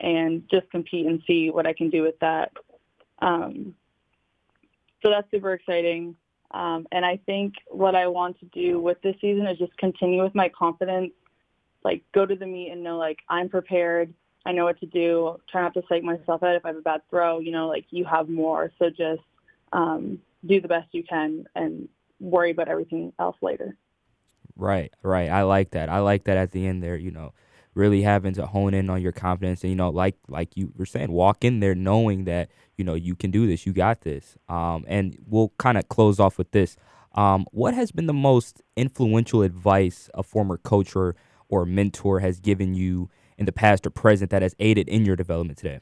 and 0.00 0.48
just 0.50 0.70
compete 0.70 1.06
and 1.06 1.22
see 1.26 1.50
what 1.50 1.66
I 1.66 1.72
can 1.72 1.90
do 1.90 2.02
with 2.02 2.18
that. 2.20 2.52
Um, 3.20 3.74
so 5.02 5.10
that's 5.10 5.30
super 5.30 5.52
exciting. 5.52 6.14
Um, 6.52 6.86
and 6.92 7.04
I 7.04 7.18
think 7.24 7.54
what 7.68 7.94
I 7.94 8.06
want 8.08 8.38
to 8.40 8.46
do 8.46 8.78
with 8.78 9.00
this 9.02 9.16
season 9.20 9.46
is 9.46 9.58
just 9.58 9.76
continue 9.78 10.22
with 10.22 10.34
my 10.34 10.50
confidence, 10.50 11.12
like 11.84 12.02
go 12.12 12.26
to 12.26 12.34
the 12.34 12.46
meet 12.46 12.70
and 12.70 12.82
know 12.82 12.98
like 12.98 13.18
I'm 13.28 13.48
prepared. 13.48 14.12
I 14.44 14.52
know 14.52 14.64
what 14.64 14.80
to 14.80 14.86
do. 14.86 15.38
Try 15.50 15.62
not 15.62 15.74
to 15.74 15.82
psych 15.88 16.02
myself 16.02 16.42
out 16.42 16.56
if 16.56 16.64
I 16.64 16.68
have 16.68 16.76
a 16.76 16.82
bad 16.82 17.00
throw. 17.08 17.38
You 17.38 17.52
know, 17.52 17.68
like 17.68 17.86
you 17.90 18.04
have 18.04 18.28
more. 18.28 18.70
So 18.78 18.90
just 18.90 19.22
um, 19.72 20.18
do 20.44 20.60
the 20.60 20.68
best 20.68 20.88
you 20.92 21.04
can 21.04 21.46
and 21.54 21.88
worry 22.20 22.50
about 22.50 22.68
everything 22.68 23.12
else 23.18 23.36
later. 23.40 23.76
Right, 24.56 24.92
right. 25.02 25.30
I 25.30 25.42
like 25.42 25.70
that. 25.70 25.88
I 25.88 26.00
like 26.00 26.24
that 26.24 26.36
at 26.36 26.52
the 26.52 26.66
end 26.66 26.82
there, 26.82 26.96
you 26.96 27.10
know, 27.10 27.32
really 27.74 28.02
having 28.02 28.34
to 28.34 28.46
hone 28.46 28.74
in 28.74 28.90
on 28.90 29.00
your 29.00 29.12
confidence 29.12 29.62
and 29.62 29.70
you 29.70 29.76
know, 29.76 29.90
like 29.90 30.16
like 30.28 30.56
you 30.56 30.72
were 30.76 30.86
saying, 30.86 31.10
walk 31.10 31.44
in 31.44 31.60
there 31.60 31.74
knowing 31.74 32.24
that, 32.24 32.50
you 32.82 32.84
know, 32.84 32.94
you 32.94 33.14
can 33.14 33.30
do 33.30 33.46
this, 33.46 33.64
you 33.64 33.72
got 33.72 34.00
this. 34.00 34.36
Um, 34.48 34.84
and 34.88 35.16
we'll 35.28 35.52
kind 35.56 35.78
of 35.78 35.88
close 35.88 36.18
off 36.18 36.36
with 36.36 36.50
this. 36.50 36.76
Um, 37.14 37.46
what 37.52 37.74
has 37.74 37.92
been 37.92 38.06
the 38.06 38.12
most 38.12 38.60
influential 38.74 39.42
advice 39.42 40.10
a 40.14 40.24
former 40.24 40.56
coach 40.56 40.96
or, 40.96 41.14
or 41.48 41.64
mentor 41.64 42.18
has 42.18 42.40
given 42.40 42.74
you 42.74 43.08
in 43.38 43.46
the 43.46 43.52
past 43.52 43.86
or 43.86 43.90
present 43.90 44.32
that 44.32 44.42
has 44.42 44.56
aided 44.58 44.88
in 44.88 45.04
your 45.04 45.14
development 45.14 45.58
today? 45.58 45.78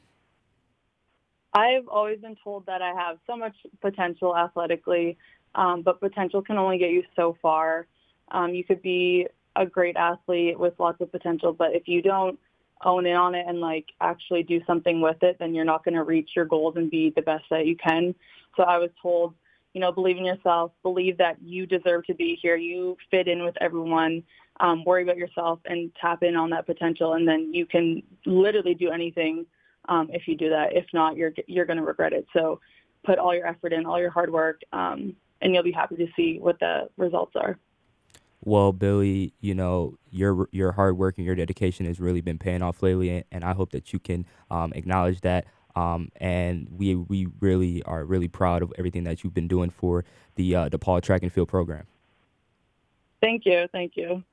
I've 1.55 1.87
always 1.87 2.19
been 2.19 2.35
told 2.43 2.67
that 2.67 2.83
I 2.83 2.93
have 2.93 3.17
so 3.25 3.35
much 3.35 3.55
potential 3.81 4.37
athletically, 4.37 5.17
um, 5.55 5.81
but 5.81 5.99
potential 5.99 6.43
can 6.43 6.59
only 6.59 6.77
get 6.77 6.91
you 6.91 7.01
so 7.15 7.35
far. 7.41 7.87
Um, 8.29 8.53
you 8.53 8.63
could 8.63 8.83
be 8.83 9.25
a 9.55 9.65
great 9.65 9.95
athlete 9.95 10.59
with 10.59 10.75
lots 10.77 11.01
of 11.01 11.11
potential, 11.11 11.51
but 11.51 11.73
if 11.73 11.87
you 11.87 12.03
don't 12.03 12.37
own 12.85 13.05
in 13.05 13.15
on 13.15 13.35
it 13.35 13.45
and 13.47 13.59
like 13.59 13.85
actually 14.01 14.43
do 14.43 14.61
something 14.65 15.01
with 15.01 15.21
it, 15.21 15.37
then 15.39 15.53
you're 15.53 15.65
not 15.65 15.83
going 15.83 15.95
to 15.95 16.03
reach 16.03 16.31
your 16.35 16.45
goals 16.45 16.75
and 16.77 16.89
be 16.89 17.11
the 17.15 17.21
best 17.21 17.43
that 17.49 17.65
you 17.65 17.75
can. 17.75 18.13
So 18.57 18.63
I 18.63 18.77
was 18.77 18.89
told, 19.01 19.33
you 19.73 19.81
know, 19.81 19.91
believe 19.91 20.17
in 20.17 20.25
yourself, 20.25 20.71
believe 20.83 21.17
that 21.17 21.41
you 21.41 21.65
deserve 21.65 22.05
to 22.05 22.13
be 22.13 22.37
here, 22.41 22.55
you 22.55 22.97
fit 23.09 23.27
in 23.27 23.43
with 23.43 23.55
everyone, 23.61 24.23
um, 24.59 24.83
worry 24.83 25.03
about 25.03 25.17
yourself 25.17 25.59
and 25.65 25.91
tap 25.99 26.23
in 26.23 26.35
on 26.35 26.49
that 26.51 26.65
potential, 26.65 27.13
and 27.13 27.27
then 27.27 27.53
you 27.53 27.65
can 27.65 28.03
literally 28.25 28.73
do 28.73 28.91
anything 28.91 29.45
um, 29.89 30.09
if 30.11 30.27
you 30.27 30.35
do 30.35 30.49
that. 30.49 30.75
If 30.75 30.85
not, 30.93 31.15
you're 31.15 31.33
you're 31.47 31.65
going 31.65 31.79
to 31.79 31.85
regret 31.85 32.13
it. 32.13 32.27
So 32.33 32.59
put 33.03 33.17
all 33.17 33.33
your 33.33 33.47
effort 33.47 33.73
in, 33.73 33.85
all 33.85 33.99
your 33.99 34.11
hard 34.11 34.31
work, 34.31 34.61
um, 34.73 35.15
and 35.41 35.53
you'll 35.53 35.63
be 35.63 35.71
happy 35.71 35.95
to 35.95 36.07
see 36.15 36.37
what 36.39 36.59
the 36.59 36.89
results 36.97 37.33
are 37.35 37.57
well, 38.41 38.73
Billy, 38.73 39.33
you 39.39 39.53
know 39.53 39.97
your 40.09 40.47
your 40.51 40.71
hard 40.71 40.97
work 40.97 41.17
and 41.17 41.25
your 41.25 41.35
dedication 41.35 41.85
has 41.85 41.99
really 41.99 42.21
been 42.21 42.37
paying 42.37 42.61
off 42.61 42.81
lately, 42.81 43.23
and 43.31 43.43
I 43.43 43.53
hope 43.53 43.71
that 43.71 43.93
you 43.93 43.99
can 43.99 44.25
um, 44.49 44.73
acknowledge 44.73 45.21
that. 45.21 45.45
Um, 45.75 46.09
and 46.17 46.67
we 46.69 46.95
we 46.95 47.27
really 47.39 47.81
are 47.83 48.03
really 48.03 48.27
proud 48.27 48.61
of 48.61 48.73
everything 48.77 49.03
that 49.05 49.23
you've 49.23 49.33
been 49.33 49.47
doing 49.47 49.69
for 49.69 50.03
the 50.35 50.55
uh, 50.55 50.69
Paul 50.79 51.01
Track 51.01 51.23
and 51.23 51.31
Field 51.31 51.47
program. 51.47 51.85
Thank 53.21 53.45
you, 53.45 53.67
thank 53.71 53.95
you. 53.95 54.23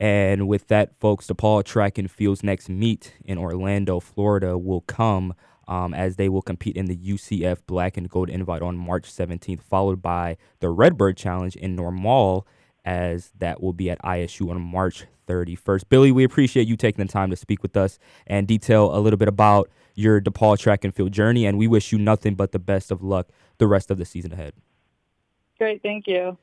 And 0.00 0.48
with 0.48 0.68
that, 0.68 0.98
folks, 0.98 1.26
DePaul 1.26 1.64
Track 1.64 1.98
and 1.98 2.10
Field's 2.10 2.42
next 2.42 2.68
meet 2.68 3.14
in 3.24 3.38
Orlando, 3.38 4.00
Florida, 4.00 4.58
will 4.58 4.80
come 4.80 5.34
um, 5.68 5.94
as 5.94 6.16
they 6.16 6.28
will 6.28 6.42
compete 6.42 6.76
in 6.76 6.86
the 6.86 6.96
UCF 6.96 7.58
Black 7.66 7.96
and 7.96 8.08
Gold 8.08 8.28
Invite 8.28 8.62
on 8.62 8.76
March 8.76 9.04
17th, 9.04 9.62
followed 9.62 10.02
by 10.02 10.36
the 10.60 10.70
Redbird 10.70 11.16
Challenge 11.16 11.54
in 11.56 11.76
Normal 11.76 12.46
as 12.84 13.32
that 13.38 13.62
will 13.62 13.72
be 13.72 13.90
at 13.90 14.02
ISU 14.02 14.50
on 14.50 14.60
March 14.60 15.04
31st. 15.28 15.84
Billy, 15.88 16.12
we 16.12 16.24
appreciate 16.24 16.66
you 16.66 16.76
taking 16.76 17.04
the 17.04 17.12
time 17.12 17.30
to 17.30 17.36
speak 17.36 17.62
with 17.62 17.76
us 17.76 17.98
and 18.26 18.46
detail 18.46 18.94
a 18.94 18.98
little 18.98 19.16
bit 19.16 19.28
about 19.28 19.70
your 19.94 20.20
DePaul 20.20 20.58
track 20.58 20.84
and 20.84 20.94
field 20.94 21.12
journey, 21.12 21.46
and 21.46 21.58
we 21.58 21.68
wish 21.68 21.92
you 21.92 21.98
nothing 21.98 22.34
but 22.34 22.52
the 22.52 22.58
best 22.58 22.90
of 22.90 23.02
luck 23.02 23.28
the 23.58 23.66
rest 23.66 23.90
of 23.90 23.98
the 23.98 24.04
season 24.04 24.32
ahead. 24.32 24.54
Great, 25.58 25.82
thank 25.82 26.06
you. 26.06 26.36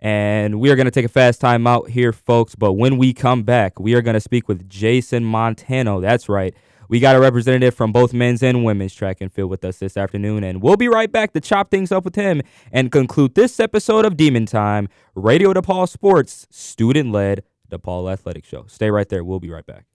And 0.00 0.58
we 0.58 0.70
are 0.70 0.76
going 0.76 0.86
to 0.86 0.90
take 0.90 1.04
a 1.04 1.08
fast 1.08 1.40
time 1.40 1.64
out 1.66 1.88
here, 1.88 2.12
folks. 2.12 2.56
But 2.56 2.72
when 2.72 2.98
we 2.98 3.14
come 3.14 3.44
back, 3.44 3.78
we 3.78 3.94
are 3.94 4.02
going 4.02 4.14
to 4.14 4.20
speak 4.20 4.48
with 4.48 4.68
Jason 4.68 5.24
Montano. 5.24 6.00
That's 6.00 6.28
right. 6.28 6.54
We 6.92 7.00
got 7.00 7.16
a 7.16 7.20
representative 7.20 7.74
from 7.74 7.90
both 7.90 8.12
men's 8.12 8.42
and 8.42 8.66
women's 8.66 8.94
track 8.94 9.22
and 9.22 9.32
field 9.32 9.48
with 9.48 9.64
us 9.64 9.78
this 9.78 9.96
afternoon, 9.96 10.44
and 10.44 10.60
we'll 10.60 10.76
be 10.76 10.88
right 10.88 11.10
back 11.10 11.32
to 11.32 11.40
chop 11.40 11.70
things 11.70 11.90
up 11.90 12.04
with 12.04 12.16
him 12.16 12.42
and 12.70 12.92
conclude 12.92 13.34
this 13.34 13.58
episode 13.58 14.04
of 14.04 14.14
Demon 14.14 14.44
Time, 14.44 14.90
Radio 15.14 15.54
DePaul 15.54 15.88
Sports, 15.88 16.46
student 16.50 17.10
led 17.10 17.44
DePaul 17.70 18.12
Athletic 18.12 18.44
Show. 18.44 18.66
Stay 18.66 18.90
right 18.90 19.08
there. 19.08 19.24
We'll 19.24 19.40
be 19.40 19.48
right 19.48 19.64
back. 19.64 19.86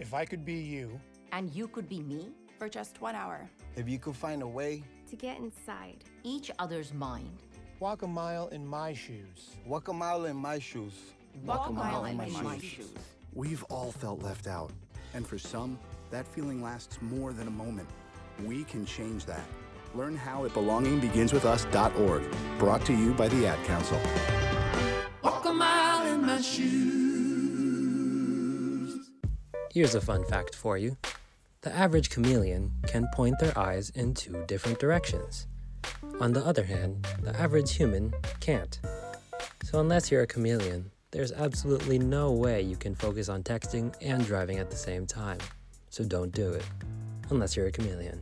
If 0.00 0.12
I 0.12 0.24
could 0.24 0.44
be 0.44 0.54
you, 0.54 1.00
and 1.30 1.54
you 1.54 1.68
could 1.68 1.88
be 1.88 2.00
me 2.00 2.30
for 2.58 2.68
just 2.68 3.00
one 3.00 3.14
hour, 3.14 3.48
if 3.76 3.88
you 3.88 4.00
could 4.00 4.16
find 4.16 4.42
a 4.42 4.48
way 4.48 4.82
to 5.08 5.14
get 5.14 5.38
inside 5.38 6.02
each 6.24 6.50
other's 6.58 6.92
mind, 6.92 7.38
walk 7.78 8.02
a 8.02 8.08
mile 8.08 8.48
in 8.48 8.66
my 8.66 8.92
shoes, 8.92 9.50
walk 9.64 9.86
a 9.86 9.92
mile 9.92 10.24
in 10.24 10.34
my 10.34 10.58
shoes, 10.58 10.94
walk, 11.44 11.60
walk 11.60 11.68
a 11.68 11.72
mile, 11.72 11.92
mile 11.92 12.04
in, 12.06 12.20
in 12.20 12.32
my, 12.32 12.42
my 12.42 12.58
shoes. 12.58 12.68
shoes. 12.68 13.15
We've 13.36 13.62
all 13.64 13.92
felt 13.92 14.22
left 14.22 14.46
out, 14.46 14.72
and 15.12 15.26
for 15.26 15.38
some, 15.38 15.78
that 16.10 16.26
feeling 16.26 16.62
lasts 16.62 16.96
more 17.02 17.34
than 17.34 17.48
a 17.48 17.50
moment. 17.50 17.86
We 18.42 18.64
can 18.64 18.86
change 18.86 19.26
that. 19.26 19.44
Learn 19.94 20.16
how 20.16 20.46
at 20.46 20.52
belongingbeginswithus.org. 20.52 22.22
Brought 22.58 22.86
to 22.86 22.94
you 22.94 23.12
by 23.12 23.28
the 23.28 23.46
Ad 23.46 23.62
Council. 23.66 24.00
Walk 25.22 25.44
a 25.44 25.52
mile 25.52 26.06
in 26.14 26.22
my 26.24 26.40
shoes. 26.40 26.96
Here's 29.70 29.94
a 29.94 30.00
fun 30.00 30.24
fact 30.24 30.54
for 30.54 30.78
you. 30.78 30.96
The 31.60 31.76
average 31.76 32.08
chameleon 32.08 32.72
can 32.86 33.06
point 33.12 33.38
their 33.38 33.58
eyes 33.58 33.90
in 33.90 34.14
two 34.14 34.44
different 34.46 34.78
directions. 34.78 35.46
On 36.20 36.32
the 36.32 36.42
other 36.42 36.64
hand, 36.64 37.06
the 37.22 37.38
average 37.38 37.74
human 37.74 38.14
can't. 38.40 38.80
So 39.62 39.78
unless 39.80 40.10
you're 40.10 40.22
a 40.22 40.26
chameleon, 40.26 40.90
there's 41.16 41.32
absolutely 41.32 41.98
no 41.98 42.30
way 42.30 42.60
you 42.60 42.76
can 42.76 42.94
focus 42.94 43.30
on 43.30 43.42
texting 43.42 43.94
and 44.02 44.26
driving 44.26 44.58
at 44.58 44.70
the 44.70 44.76
same 44.76 45.06
time. 45.06 45.38
So 45.88 46.04
don't 46.04 46.30
do 46.30 46.50
it, 46.50 46.62
unless 47.30 47.56
you're 47.56 47.68
a 47.68 47.72
chameleon. 47.72 48.20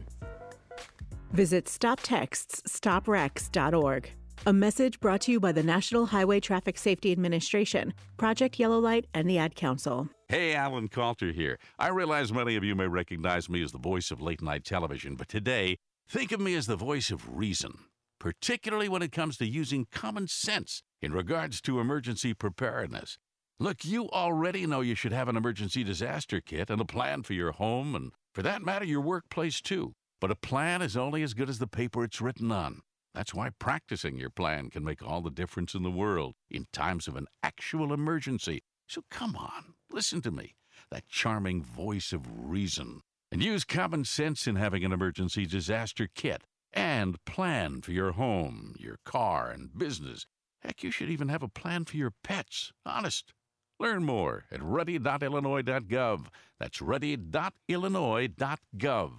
Visit 1.32 1.64
StopTextsStopWrecks.org. 1.64 4.10
A 4.46 4.52
message 4.52 5.00
brought 5.00 5.22
to 5.22 5.32
you 5.32 5.40
by 5.40 5.50
the 5.50 5.64
National 5.64 6.06
Highway 6.06 6.38
Traffic 6.38 6.78
Safety 6.78 7.10
Administration, 7.10 7.94
Project 8.16 8.60
Yellow 8.60 8.78
Light, 8.78 9.06
and 9.12 9.28
the 9.28 9.38
Ad 9.38 9.56
Council. 9.56 10.08
Hey, 10.28 10.54
Alan 10.54 10.86
Kalter 10.86 11.34
here. 11.34 11.58
I 11.80 11.88
realize 11.88 12.32
many 12.32 12.54
of 12.54 12.62
you 12.62 12.76
may 12.76 12.86
recognize 12.86 13.48
me 13.48 13.60
as 13.64 13.72
the 13.72 13.78
voice 13.78 14.12
of 14.12 14.22
late 14.22 14.40
night 14.40 14.64
television, 14.64 15.16
but 15.16 15.26
today, 15.26 15.78
think 16.08 16.30
of 16.30 16.38
me 16.38 16.54
as 16.54 16.68
the 16.68 16.76
voice 16.76 17.10
of 17.10 17.36
reason, 17.36 17.72
particularly 18.20 18.88
when 18.88 19.02
it 19.02 19.10
comes 19.10 19.36
to 19.38 19.48
using 19.48 19.88
common 19.90 20.28
sense 20.28 20.84
in 21.04 21.12
regards 21.12 21.60
to 21.60 21.80
emergency 21.80 22.32
preparedness. 22.32 23.18
Look, 23.60 23.84
you 23.84 24.08
already 24.08 24.66
know 24.66 24.80
you 24.80 24.94
should 24.94 25.12
have 25.12 25.28
an 25.28 25.36
emergency 25.36 25.84
disaster 25.84 26.40
kit 26.40 26.70
and 26.70 26.80
a 26.80 26.84
plan 26.84 27.22
for 27.22 27.34
your 27.34 27.52
home 27.52 27.94
and, 27.94 28.12
for 28.34 28.42
that 28.42 28.62
matter, 28.62 28.84
your 28.84 29.00
workplace 29.00 29.60
too. 29.60 29.92
But 30.20 30.30
a 30.30 30.36
plan 30.36 30.82
is 30.82 30.96
only 30.96 31.22
as 31.22 31.34
good 31.34 31.48
as 31.48 31.58
the 31.58 31.66
paper 31.66 32.02
it's 32.02 32.20
written 32.20 32.50
on. 32.50 32.80
That's 33.14 33.34
why 33.34 33.50
practicing 33.58 34.16
your 34.16 34.30
plan 34.30 34.70
can 34.70 34.82
make 34.82 35.02
all 35.02 35.20
the 35.20 35.30
difference 35.30 35.74
in 35.74 35.84
the 35.84 35.90
world 35.90 36.34
in 36.50 36.66
times 36.72 37.06
of 37.06 37.16
an 37.16 37.26
actual 37.42 37.92
emergency. 37.92 38.62
So 38.88 39.02
come 39.10 39.36
on, 39.36 39.74
listen 39.90 40.20
to 40.22 40.30
me, 40.30 40.54
that 40.90 41.08
charming 41.08 41.62
voice 41.62 42.12
of 42.12 42.26
reason, 42.26 43.02
and 43.30 43.42
use 43.42 43.64
common 43.64 44.04
sense 44.04 44.46
in 44.46 44.56
having 44.56 44.84
an 44.84 44.92
emergency 44.92 45.46
disaster 45.46 46.08
kit 46.12 46.42
and 46.72 47.24
plan 47.24 47.82
for 47.82 47.92
your 47.92 48.12
home, 48.12 48.74
your 48.78 48.98
car, 49.04 49.50
and 49.50 49.78
business 49.78 50.26
Heck, 50.64 50.82
you 50.82 50.90
should 50.90 51.10
even 51.10 51.28
have 51.28 51.42
a 51.42 51.48
plan 51.48 51.84
for 51.84 51.96
your 51.96 52.12
pets. 52.22 52.72
Honest. 52.86 53.34
Learn 53.78 54.04
more 54.04 54.44
at 54.50 54.62
ready.illinois.gov. 54.62 56.26
That's 56.58 56.80
ready.illinois.gov. 56.80 59.10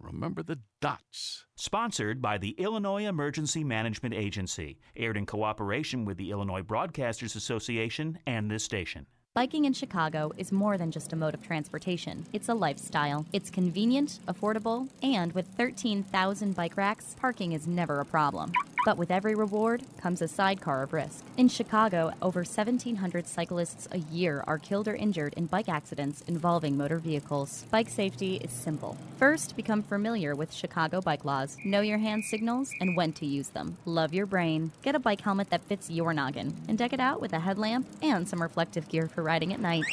Remember 0.00 0.42
the 0.42 0.58
dots. 0.80 1.44
Sponsored 1.56 2.22
by 2.22 2.38
the 2.38 2.52
Illinois 2.52 3.06
Emergency 3.06 3.62
Management 3.62 4.14
Agency, 4.14 4.78
aired 4.96 5.18
in 5.18 5.26
cooperation 5.26 6.06
with 6.06 6.16
the 6.16 6.30
Illinois 6.30 6.62
Broadcasters 6.62 7.36
Association 7.36 8.18
and 8.26 8.50
this 8.50 8.64
station. 8.64 9.06
Biking 9.34 9.66
in 9.66 9.74
Chicago 9.74 10.32
is 10.38 10.50
more 10.50 10.76
than 10.76 10.90
just 10.90 11.12
a 11.12 11.16
mode 11.16 11.34
of 11.34 11.46
transportation. 11.46 12.26
It's 12.32 12.48
a 12.48 12.54
lifestyle. 12.54 13.26
It's 13.32 13.48
convenient, 13.48 14.18
affordable, 14.26 14.88
and 15.04 15.32
with 15.34 15.46
13,000 15.56 16.56
bike 16.56 16.76
racks, 16.76 17.14
parking 17.20 17.52
is 17.52 17.68
never 17.68 18.00
a 18.00 18.04
problem. 18.04 18.50
But 18.84 18.96
with 18.96 19.10
every 19.10 19.34
reward 19.34 19.82
comes 20.00 20.22
a 20.22 20.28
sidecar 20.28 20.82
of 20.82 20.92
risk. 20.92 21.24
In 21.36 21.48
Chicago, 21.48 22.12
over 22.22 22.40
1,700 22.40 23.26
cyclists 23.26 23.86
a 23.92 23.98
year 23.98 24.42
are 24.46 24.58
killed 24.58 24.88
or 24.88 24.94
injured 24.94 25.34
in 25.36 25.46
bike 25.46 25.68
accidents 25.68 26.22
involving 26.26 26.76
motor 26.76 26.98
vehicles. 26.98 27.64
Bike 27.70 27.90
safety 27.90 28.36
is 28.36 28.50
simple. 28.50 28.96
First, 29.18 29.54
become 29.54 29.82
familiar 29.82 30.34
with 30.34 30.52
Chicago 30.52 31.00
bike 31.00 31.24
laws, 31.24 31.58
know 31.64 31.82
your 31.82 31.98
hand 31.98 32.24
signals, 32.24 32.72
and 32.80 32.96
when 32.96 33.12
to 33.14 33.26
use 33.26 33.48
them. 33.48 33.76
Love 33.84 34.14
your 34.14 34.26
brain. 34.26 34.72
Get 34.82 34.94
a 34.94 34.98
bike 34.98 35.20
helmet 35.20 35.50
that 35.50 35.64
fits 35.64 35.90
your 35.90 36.14
noggin, 36.14 36.56
and 36.68 36.78
deck 36.78 36.92
it 36.92 37.00
out 37.00 37.20
with 37.20 37.34
a 37.34 37.40
headlamp 37.40 37.86
and 38.02 38.26
some 38.28 38.40
reflective 38.40 38.88
gear 38.88 39.08
for 39.08 39.22
riding 39.22 39.52
at 39.52 39.60
night. 39.60 39.84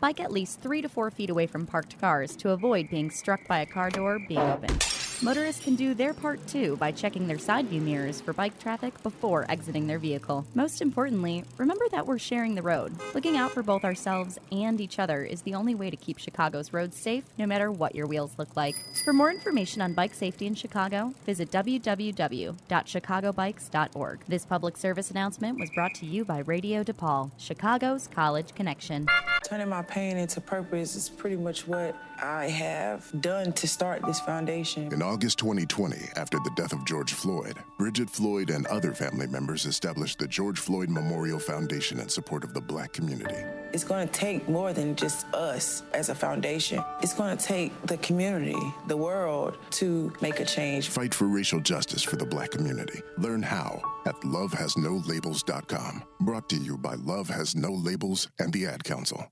Bike 0.00 0.20
at 0.20 0.32
least 0.32 0.60
three 0.62 0.80
to 0.80 0.88
four 0.88 1.10
feet 1.10 1.28
away 1.28 1.46
from 1.46 1.66
parked 1.66 2.00
cars 2.00 2.34
to 2.36 2.50
avoid 2.50 2.88
being 2.88 3.10
struck 3.10 3.46
by 3.46 3.60
a 3.60 3.66
car 3.66 3.90
door 3.90 4.18
being 4.18 4.40
open. 4.40 4.78
Motorists 5.22 5.62
can 5.62 5.74
do 5.74 5.92
their 5.92 6.14
part 6.14 6.46
too 6.46 6.76
by 6.76 6.92
checking 6.92 7.26
their 7.26 7.38
side 7.38 7.66
view 7.66 7.82
mirrors 7.82 8.22
for 8.22 8.32
bike 8.32 8.58
traffic 8.58 9.02
before 9.02 9.44
exiting 9.50 9.86
their 9.86 9.98
vehicle. 9.98 10.46
Most 10.54 10.80
importantly, 10.80 11.44
remember 11.58 11.84
that 11.90 12.06
we're 12.06 12.18
sharing 12.18 12.54
the 12.54 12.62
road. 12.62 12.96
Looking 13.14 13.36
out 13.36 13.50
for 13.50 13.62
both 13.62 13.84
ourselves 13.84 14.38
and 14.50 14.80
each 14.80 14.98
other 14.98 15.22
is 15.22 15.42
the 15.42 15.54
only 15.54 15.74
way 15.74 15.90
to 15.90 15.96
keep 15.96 16.16
Chicago's 16.16 16.72
roads 16.72 16.96
safe, 16.96 17.24
no 17.36 17.44
matter 17.44 17.70
what 17.70 17.94
your 17.94 18.06
wheels 18.06 18.32
look 18.38 18.56
like. 18.56 18.74
For 19.04 19.12
more 19.12 19.30
information 19.30 19.82
on 19.82 19.92
bike 19.92 20.14
safety 20.14 20.46
in 20.46 20.54
Chicago, 20.54 21.12
visit 21.26 21.50
www.chicagobikes.org. 21.50 24.20
This 24.26 24.46
public 24.46 24.78
service 24.78 25.10
announcement 25.10 25.60
was 25.60 25.68
brought 25.74 25.94
to 25.96 26.06
you 26.06 26.24
by 26.24 26.38
Radio 26.38 26.82
DePaul, 26.82 27.30
Chicago's 27.36 28.08
College 28.08 28.54
Connection. 28.54 29.06
Turning 29.50 29.68
my 29.68 29.82
pain 29.82 30.16
into 30.16 30.40
purpose 30.40 30.94
is 30.94 31.08
pretty 31.08 31.34
much 31.34 31.66
what 31.66 31.96
I 32.22 32.44
have 32.44 33.10
done 33.20 33.52
to 33.54 33.66
start 33.66 34.00
this 34.06 34.20
foundation. 34.20 34.92
In 34.92 35.02
August 35.02 35.40
2020, 35.40 35.96
after 36.14 36.38
the 36.44 36.52
death 36.54 36.72
of 36.72 36.84
George 36.84 37.14
Floyd, 37.14 37.56
Bridget 37.76 38.08
Floyd 38.08 38.50
and 38.50 38.64
other 38.68 38.92
family 38.92 39.26
members 39.26 39.66
established 39.66 40.20
the 40.20 40.28
George 40.28 40.60
Floyd 40.60 40.88
Memorial 40.88 41.40
Foundation 41.40 41.98
in 41.98 42.08
support 42.08 42.44
of 42.44 42.54
the 42.54 42.60
black 42.60 42.92
community. 42.92 43.44
It's 43.72 43.82
going 43.82 44.06
to 44.06 44.14
take 44.14 44.48
more 44.48 44.72
than 44.72 44.94
just 44.94 45.26
us 45.34 45.82
as 45.94 46.10
a 46.10 46.14
foundation. 46.14 46.80
It's 47.02 47.14
going 47.14 47.36
to 47.36 47.44
take 47.44 47.72
the 47.88 47.96
community, 47.96 48.60
the 48.86 48.96
world, 48.96 49.58
to 49.72 50.12
make 50.20 50.38
a 50.38 50.44
change. 50.44 50.90
Fight 50.90 51.12
for 51.12 51.26
racial 51.26 51.58
justice 51.58 52.04
for 52.04 52.14
the 52.14 52.24
black 52.24 52.52
community. 52.52 53.02
Learn 53.18 53.42
how 53.42 53.82
at 54.06 54.14
lovehasnolabels.com. 54.20 56.04
Brought 56.20 56.48
to 56.50 56.56
you 56.56 56.78
by 56.78 56.94
Love 56.94 57.28
Has 57.28 57.56
No 57.56 57.72
Labels 57.72 58.30
and 58.38 58.52
the 58.52 58.66
Ad 58.66 58.84
Council. 58.84 59.26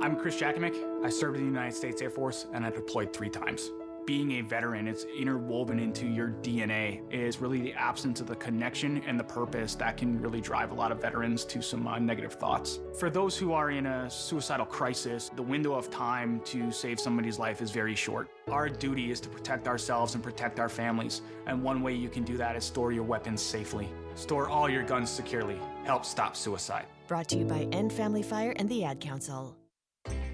I'm 0.00 0.14
Chris 0.14 0.36
Jakimick. 0.36 1.04
I 1.04 1.10
served 1.10 1.38
in 1.38 1.42
the 1.42 1.48
United 1.48 1.74
States 1.74 2.00
Air 2.00 2.10
Force 2.10 2.46
and 2.52 2.64
I 2.64 2.70
deployed 2.70 3.12
three 3.12 3.28
times. 3.28 3.72
Being 4.06 4.38
a 4.38 4.42
veteran, 4.42 4.86
it's 4.86 5.04
interwoven 5.04 5.80
into 5.80 6.06
your 6.06 6.28
DNA. 6.40 7.02
is 7.12 7.40
really 7.40 7.60
the 7.60 7.72
absence 7.72 8.20
of 8.20 8.28
the 8.28 8.36
connection 8.36 9.02
and 9.08 9.18
the 9.18 9.24
purpose 9.24 9.74
that 9.74 9.96
can 9.96 10.20
really 10.20 10.40
drive 10.40 10.70
a 10.70 10.74
lot 10.74 10.92
of 10.92 11.02
veterans 11.02 11.44
to 11.46 11.60
some 11.60 11.88
uh, 11.88 11.98
negative 11.98 12.34
thoughts. 12.34 12.78
For 12.96 13.10
those 13.10 13.36
who 13.36 13.52
are 13.52 13.72
in 13.72 13.86
a 13.86 14.08
suicidal 14.08 14.66
crisis, 14.66 15.32
the 15.34 15.42
window 15.42 15.74
of 15.74 15.90
time 15.90 16.40
to 16.44 16.70
save 16.70 17.00
somebody's 17.00 17.40
life 17.40 17.60
is 17.60 17.72
very 17.72 17.96
short. 17.96 18.30
Our 18.46 18.68
duty 18.68 19.10
is 19.10 19.18
to 19.22 19.28
protect 19.28 19.66
ourselves 19.66 20.14
and 20.14 20.22
protect 20.22 20.60
our 20.60 20.68
families, 20.68 21.22
and 21.48 21.60
one 21.60 21.82
way 21.82 21.92
you 21.92 22.08
can 22.08 22.22
do 22.22 22.36
that 22.36 22.54
is 22.54 22.64
store 22.64 22.92
your 22.92 23.04
weapons 23.04 23.42
safely. 23.42 23.88
Store 24.14 24.48
all 24.48 24.70
your 24.70 24.84
guns 24.84 25.10
securely. 25.10 25.58
Help 25.84 26.04
stop 26.04 26.36
suicide. 26.36 26.86
Brought 27.08 27.28
to 27.30 27.38
you 27.38 27.44
by 27.44 27.66
End 27.72 27.92
Family 27.92 28.22
Fire 28.22 28.54
and 28.56 28.68
the 28.68 28.84
Ad 28.84 29.00
Council. 29.00 29.57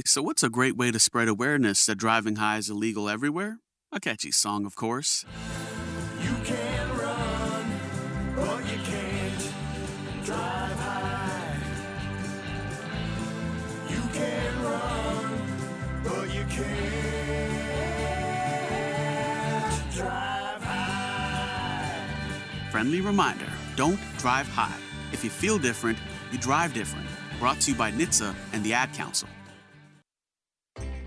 Hey, 0.00 0.04
so 0.06 0.22
what's 0.22 0.42
a 0.42 0.48
great 0.48 0.78
way 0.78 0.90
to 0.90 0.98
spread 0.98 1.28
awareness 1.28 1.84
that 1.84 1.96
driving 1.96 2.36
high 2.36 2.56
is 2.56 2.70
illegal 2.70 3.06
everywhere? 3.06 3.58
A 3.92 4.00
catchy 4.00 4.30
song, 4.30 4.64
of 4.64 4.74
course. 4.74 5.26
You 6.22 6.34
can 6.42 6.96
run, 6.96 7.66
but 8.34 8.60
you 8.64 8.78
can't 8.78 9.52
drive 10.24 10.80
high. 10.80 11.58
You 13.90 14.00
can 14.14 14.62
run, 14.62 15.42
but 16.02 16.34
you 16.34 16.46
can't 16.48 16.64
drive 19.92 20.62
high. 20.62 22.06
Friendly 22.70 23.02
reminder 23.02 23.52
don't 23.76 24.00
drive 24.16 24.48
high. 24.48 24.78
If 25.12 25.22
you 25.24 25.28
feel 25.28 25.58
different, 25.58 25.98
you 26.32 26.38
drive 26.38 26.72
different. 26.72 27.06
Brought 27.38 27.60
to 27.60 27.72
you 27.72 27.76
by 27.76 27.92
NHTSA 27.92 28.34
and 28.54 28.64
the 28.64 28.72
Ad 28.72 28.94
Council. 28.94 29.28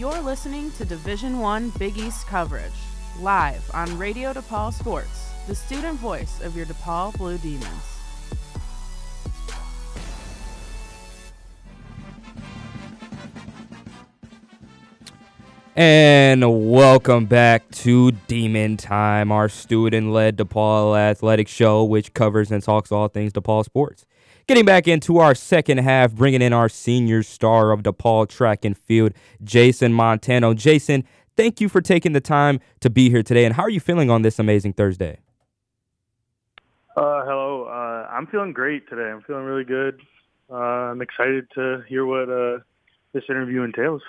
You're 0.00 0.22
listening 0.22 0.70
to 0.78 0.86
Division 0.86 1.40
One 1.40 1.68
Big 1.78 1.98
East 1.98 2.26
coverage, 2.26 2.72
live 3.20 3.70
on 3.74 3.98
Radio 3.98 4.32
DePaul 4.32 4.72
Sports, 4.72 5.28
the 5.46 5.54
student 5.54 5.98
voice 5.98 6.40
of 6.40 6.56
your 6.56 6.64
DePaul 6.64 7.14
Blue 7.18 7.36
Demons. 7.36 7.66
And 15.76 16.70
welcome 16.70 17.26
back 17.26 17.70
to 17.72 18.12
Demon 18.26 18.78
Time, 18.78 19.30
our 19.30 19.50
student 19.50 20.12
led 20.12 20.38
DePaul 20.38 20.98
athletic 20.98 21.46
show, 21.46 21.84
which 21.84 22.14
covers 22.14 22.50
and 22.50 22.62
talks 22.62 22.90
all 22.90 23.08
things 23.08 23.34
DePaul 23.34 23.66
sports. 23.66 24.06
Getting 24.50 24.64
back 24.64 24.88
into 24.88 25.18
our 25.18 25.32
second 25.32 25.78
half, 25.78 26.12
bringing 26.12 26.42
in 26.42 26.52
our 26.52 26.68
senior 26.68 27.22
star 27.22 27.70
of 27.70 27.84
DePaul 27.84 28.28
track 28.28 28.64
and 28.64 28.76
field, 28.76 29.12
Jason 29.44 29.92
Montano. 29.92 30.54
Jason, 30.54 31.04
thank 31.36 31.60
you 31.60 31.68
for 31.68 31.80
taking 31.80 32.14
the 32.14 32.20
time 32.20 32.58
to 32.80 32.90
be 32.90 33.10
here 33.10 33.22
today. 33.22 33.44
And 33.44 33.54
how 33.54 33.62
are 33.62 33.70
you 33.70 33.78
feeling 33.78 34.10
on 34.10 34.22
this 34.22 34.40
amazing 34.40 34.72
Thursday? 34.72 35.20
Uh, 36.96 37.22
hello. 37.24 37.66
Uh, 37.66 38.10
I'm 38.10 38.26
feeling 38.26 38.52
great 38.52 38.88
today. 38.88 39.08
I'm 39.08 39.22
feeling 39.22 39.44
really 39.44 39.62
good. 39.62 40.00
Uh, 40.50 40.56
I'm 40.56 41.00
excited 41.00 41.46
to 41.54 41.84
hear 41.88 42.04
what 42.04 42.28
uh, 42.28 42.58
this 43.12 43.22
interview 43.28 43.62
entails. 43.62 44.02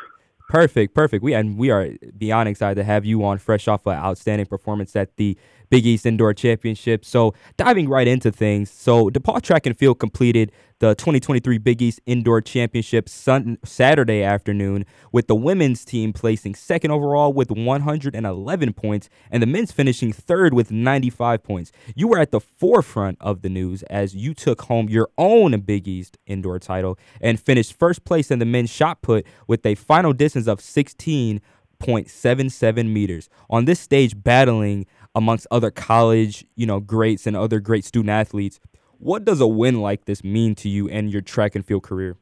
Perfect, 0.50 0.96
perfect. 0.96 1.24
We 1.24 1.36
and 1.36 1.56
we 1.56 1.70
are 1.70 1.92
beyond 2.18 2.50
excited 2.50 2.76
to 2.76 2.84
have 2.84 3.06
you 3.06 3.24
on, 3.24 3.38
fresh 3.38 3.68
off 3.68 3.86
an 3.86 3.94
outstanding 3.94 4.48
performance 4.48 4.96
at 4.96 5.16
the 5.18 5.38
Big 5.72 5.88
East 5.88 6.06
Indoor 6.06 6.36
Championship. 6.36 7.04
So 7.06 7.34
diving 7.58 7.90
right 7.90 8.08
into 8.08 8.32
things. 8.32 8.70
So 8.70 9.10
DePaul 9.10 9.42
Track 9.42 9.66
and 9.66 9.76
Field 9.76 9.98
completed 10.00 10.52
the 10.80 10.94
2023 10.96 11.58
Big 11.60 11.82
East 11.82 12.02
Indoor 12.06 12.42
Championship 12.42 13.08
sun, 13.08 13.58
Saturday 13.64 14.22
afternoon, 14.22 14.86
with 15.12 15.28
the 15.28 15.36
women's 15.36 15.86
team 15.86 16.12
placing 16.12 16.56
second 16.56 16.92
overall 16.92 17.32
with 17.32 17.50
111 17.52 18.74
points, 18.74 19.08
and 19.30 19.42
the 19.42 19.48
men's 19.48 19.72
finishing 19.72 20.12
third 20.12 20.54
with 20.54 20.72
95 20.72 21.42
points. 21.42 21.72
You 21.96 22.10
were 22.10 22.20
at 22.20 22.32
the 22.32 22.42
forefront 22.42 23.18
of 23.22 23.44
the 23.44 23.50
news 23.50 23.82
as 23.84 24.14
you 24.14 24.34
took 24.34 24.64
home 24.64 24.90
your 24.90 25.08
own 25.18 25.58
Big 25.62 25.88
East 25.88 26.18
Indoor 26.26 26.60
title 26.60 27.00
and 27.22 27.40
finished 27.40 27.80
first 27.80 28.04
place 28.04 28.30
in 28.30 28.40
the 28.40 28.46
men's 28.46 28.70
shot 28.70 29.02
put 29.02 29.26
with 29.48 29.66
a 29.66 29.76
final 29.76 30.12
distance 30.12 30.48
of 30.48 30.60
16.77 30.60 32.90
meters. 32.90 33.30
On 33.50 33.64
this 33.66 33.80
stage, 33.80 34.22
battling 34.22 34.86
amongst 35.15 35.47
other 35.52 35.71
college, 35.71 36.45
you 36.56 36.65
know, 36.65 36.80
greats 36.80 37.28
and 37.28 37.36
other 37.36 37.60
great 37.60 37.86
student 37.86 38.10
athletes. 38.10 38.60
What 38.97 39.26
does 39.26 39.41
a 39.41 39.47
win 39.47 39.82
like 39.82 40.06
this 40.06 40.24
mean 40.24 40.56
to 40.56 40.69
you 40.69 40.88
and 40.89 41.12
your 41.12 41.21
track 41.21 41.56
and 41.56 41.65
field 41.65 41.84
career? 41.84 42.17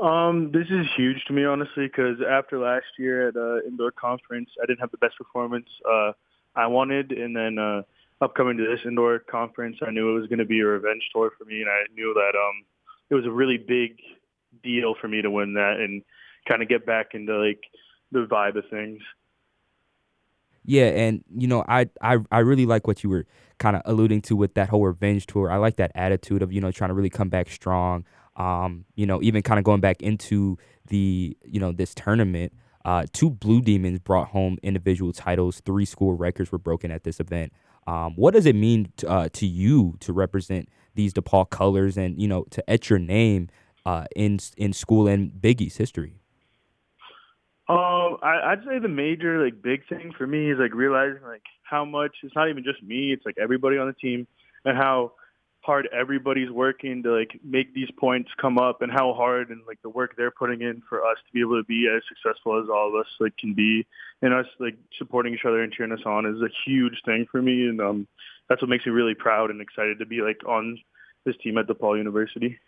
Um, 0.00 0.50
this 0.52 0.66
is 0.70 0.86
huge 0.96 1.24
to 1.26 1.32
me, 1.32 1.44
honestly, 1.44 1.86
because 1.86 2.18
after 2.28 2.58
last 2.58 2.86
year 2.98 3.28
at 3.28 3.36
uh, 3.36 3.66
indoor 3.66 3.92
conference, 3.92 4.50
I 4.60 4.66
didn't 4.66 4.80
have 4.80 4.90
the 4.90 4.98
best 4.98 5.16
performance. 5.16 5.68
Uh, 5.88 6.12
I 6.56 6.66
wanted. 6.66 7.12
And 7.12 7.36
then 7.36 7.58
uh, 7.58 7.82
upcoming 8.20 8.56
to 8.56 8.64
this 8.64 8.80
indoor 8.84 9.20
conference, 9.20 9.76
I 9.86 9.90
knew 9.90 10.10
it 10.10 10.20
was 10.20 10.28
going 10.28 10.40
to 10.40 10.44
be 10.44 10.60
a 10.60 10.66
revenge 10.66 11.02
tour 11.12 11.32
for 11.38 11.44
me, 11.44 11.60
and 11.60 11.70
I 11.70 11.84
knew 11.94 12.12
that 12.14 12.36
um, 12.36 12.64
it 13.10 13.14
was 13.14 13.26
a 13.26 13.30
really 13.30 13.58
big 13.58 14.00
deal 14.62 14.94
for 15.00 15.08
me 15.08 15.22
to 15.22 15.30
win 15.30 15.54
that 15.54 15.76
and 15.78 16.02
kind 16.48 16.62
of 16.62 16.68
get 16.68 16.86
back 16.86 17.14
into 17.14 17.36
like 17.36 17.60
the 18.12 18.26
vibe 18.26 18.56
of 18.56 18.64
things. 18.70 19.00
Yeah, 20.64 20.86
and 20.86 21.22
you 21.36 21.46
know, 21.46 21.64
I 21.68 21.88
I 22.00 22.18
I 22.30 22.38
really 22.40 22.66
like 22.66 22.86
what 22.86 23.04
you 23.04 23.10
were 23.10 23.26
kind 23.58 23.76
of 23.76 23.82
alluding 23.84 24.22
to 24.22 24.36
with 24.36 24.54
that 24.54 24.68
whole 24.70 24.84
revenge 24.84 25.26
tour. 25.26 25.50
I 25.50 25.56
like 25.56 25.76
that 25.76 25.92
attitude 25.94 26.42
of 26.42 26.52
you 26.52 26.60
know 26.60 26.70
trying 26.70 26.88
to 26.88 26.94
really 26.94 27.10
come 27.10 27.28
back 27.28 27.50
strong. 27.50 28.04
Um, 28.36 28.84
you 28.96 29.06
know, 29.06 29.22
even 29.22 29.42
kind 29.42 29.58
of 29.58 29.64
going 29.64 29.80
back 29.80 30.02
into 30.02 30.56
the 30.88 31.36
you 31.44 31.60
know 31.60 31.72
this 31.72 31.94
tournament. 31.94 32.52
Uh, 32.84 33.06
two 33.12 33.30
Blue 33.30 33.62
Demons 33.62 33.98
brought 33.98 34.28
home 34.28 34.58
individual 34.62 35.12
titles. 35.12 35.60
Three 35.64 35.86
school 35.86 36.12
records 36.14 36.52
were 36.52 36.58
broken 36.58 36.90
at 36.90 37.04
this 37.04 37.18
event. 37.18 37.52
Um, 37.86 38.14
what 38.16 38.34
does 38.34 38.44
it 38.46 38.54
mean 38.54 38.92
to, 38.98 39.08
uh, 39.08 39.28
to 39.34 39.46
you 39.46 39.96
to 40.00 40.12
represent 40.12 40.68
these 40.94 41.12
DePaul 41.14 41.48
colors 41.50 41.96
and 41.96 42.20
you 42.20 42.28
know 42.28 42.44
to 42.50 42.68
etch 42.70 42.88
your 42.90 42.98
name 42.98 43.48
uh, 43.86 44.06
in 44.16 44.38
in 44.56 44.72
school 44.72 45.06
and 45.08 45.40
Big 45.40 45.60
East 45.60 45.78
history? 45.78 46.14
Um, 47.66 48.18
I, 48.22 48.52
I'd 48.52 48.64
say 48.66 48.78
the 48.78 48.88
major 48.88 49.42
like 49.42 49.62
big 49.62 49.88
thing 49.88 50.12
for 50.16 50.26
me 50.26 50.50
is 50.50 50.58
like 50.58 50.74
realizing 50.74 51.22
like 51.22 51.42
how 51.62 51.84
much 51.84 52.16
it's 52.22 52.34
not 52.34 52.50
even 52.50 52.62
just 52.62 52.82
me; 52.82 53.12
it's 53.12 53.24
like 53.24 53.36
everybody 53.38 53.78
on 53.78 53.86
the 53.86 53.94
team, 53.94 54.26
and 54.66 54.76
how 54.76 55.12
hard 55.60 55.88
everybody's 55.98 56.50
working 56.50 57.02
to 57.02 57.16
like 57.16 57.40
make 57.42 57.72
these 57.72 57.88
points 57.98 58.30
come 58.38 58.58
up, 58.58 58.82
and 58.82 58.92
how 58.92 59.14
hard 59.14 59.48
and 59.48 59.62
like 59.66 59.80
the 59.80 59.88
work 59.88 60.14
they're 60.14 60.30
putting 60.30 60.60
in 60.60 60.82
for 60.86 61.06
us 61.06 61.16
to 61.26 61.32
be 61.32 61.40
able 61.40 61.58
to 61.58 61.64
be 61.64 61.88
as 61.88 62.02
successful 62.06 62.62
as 62.62 62.68
all 62.68 62.88
of 62.88 62.94
us 62.94 63.10
like 63.18 63.34
can 63.38 63.54
be, 63.54 63.86
and 64.20 64.34
us 64.34 64.46
like 64.60 64.76
supporting 64.98 65.32
each 65.32 65.46
other 65.46 65.62
and 65.62 65.72
cheering 65.72 65.92
us 65.92 66.04
on 66.04 66.26
is 66.26 66.42
a 66.42 66.52
huge 66.66 67.00
thing 67.06 67.26
for 67.32 67.40
me, 67.40 67.66
and 67.66 67.80
um, 67.80 68.06
that's 68.50 68.60
what 68.60 68.68
makes 68.68 68.84
me 68.84 68.92
really 68.92 69.14
proud 69.14 69.50
and 69.50 69.62
excited 69.62 69.98
to 69.98 70.04
be 70.04 70.20
like 70.20 70.46
on 70.46 70.78
this 71.24 71.36
team 71.42 71.56
at 71.56 71.66
DePaul 71.66 71.96
University. 71.96 72.58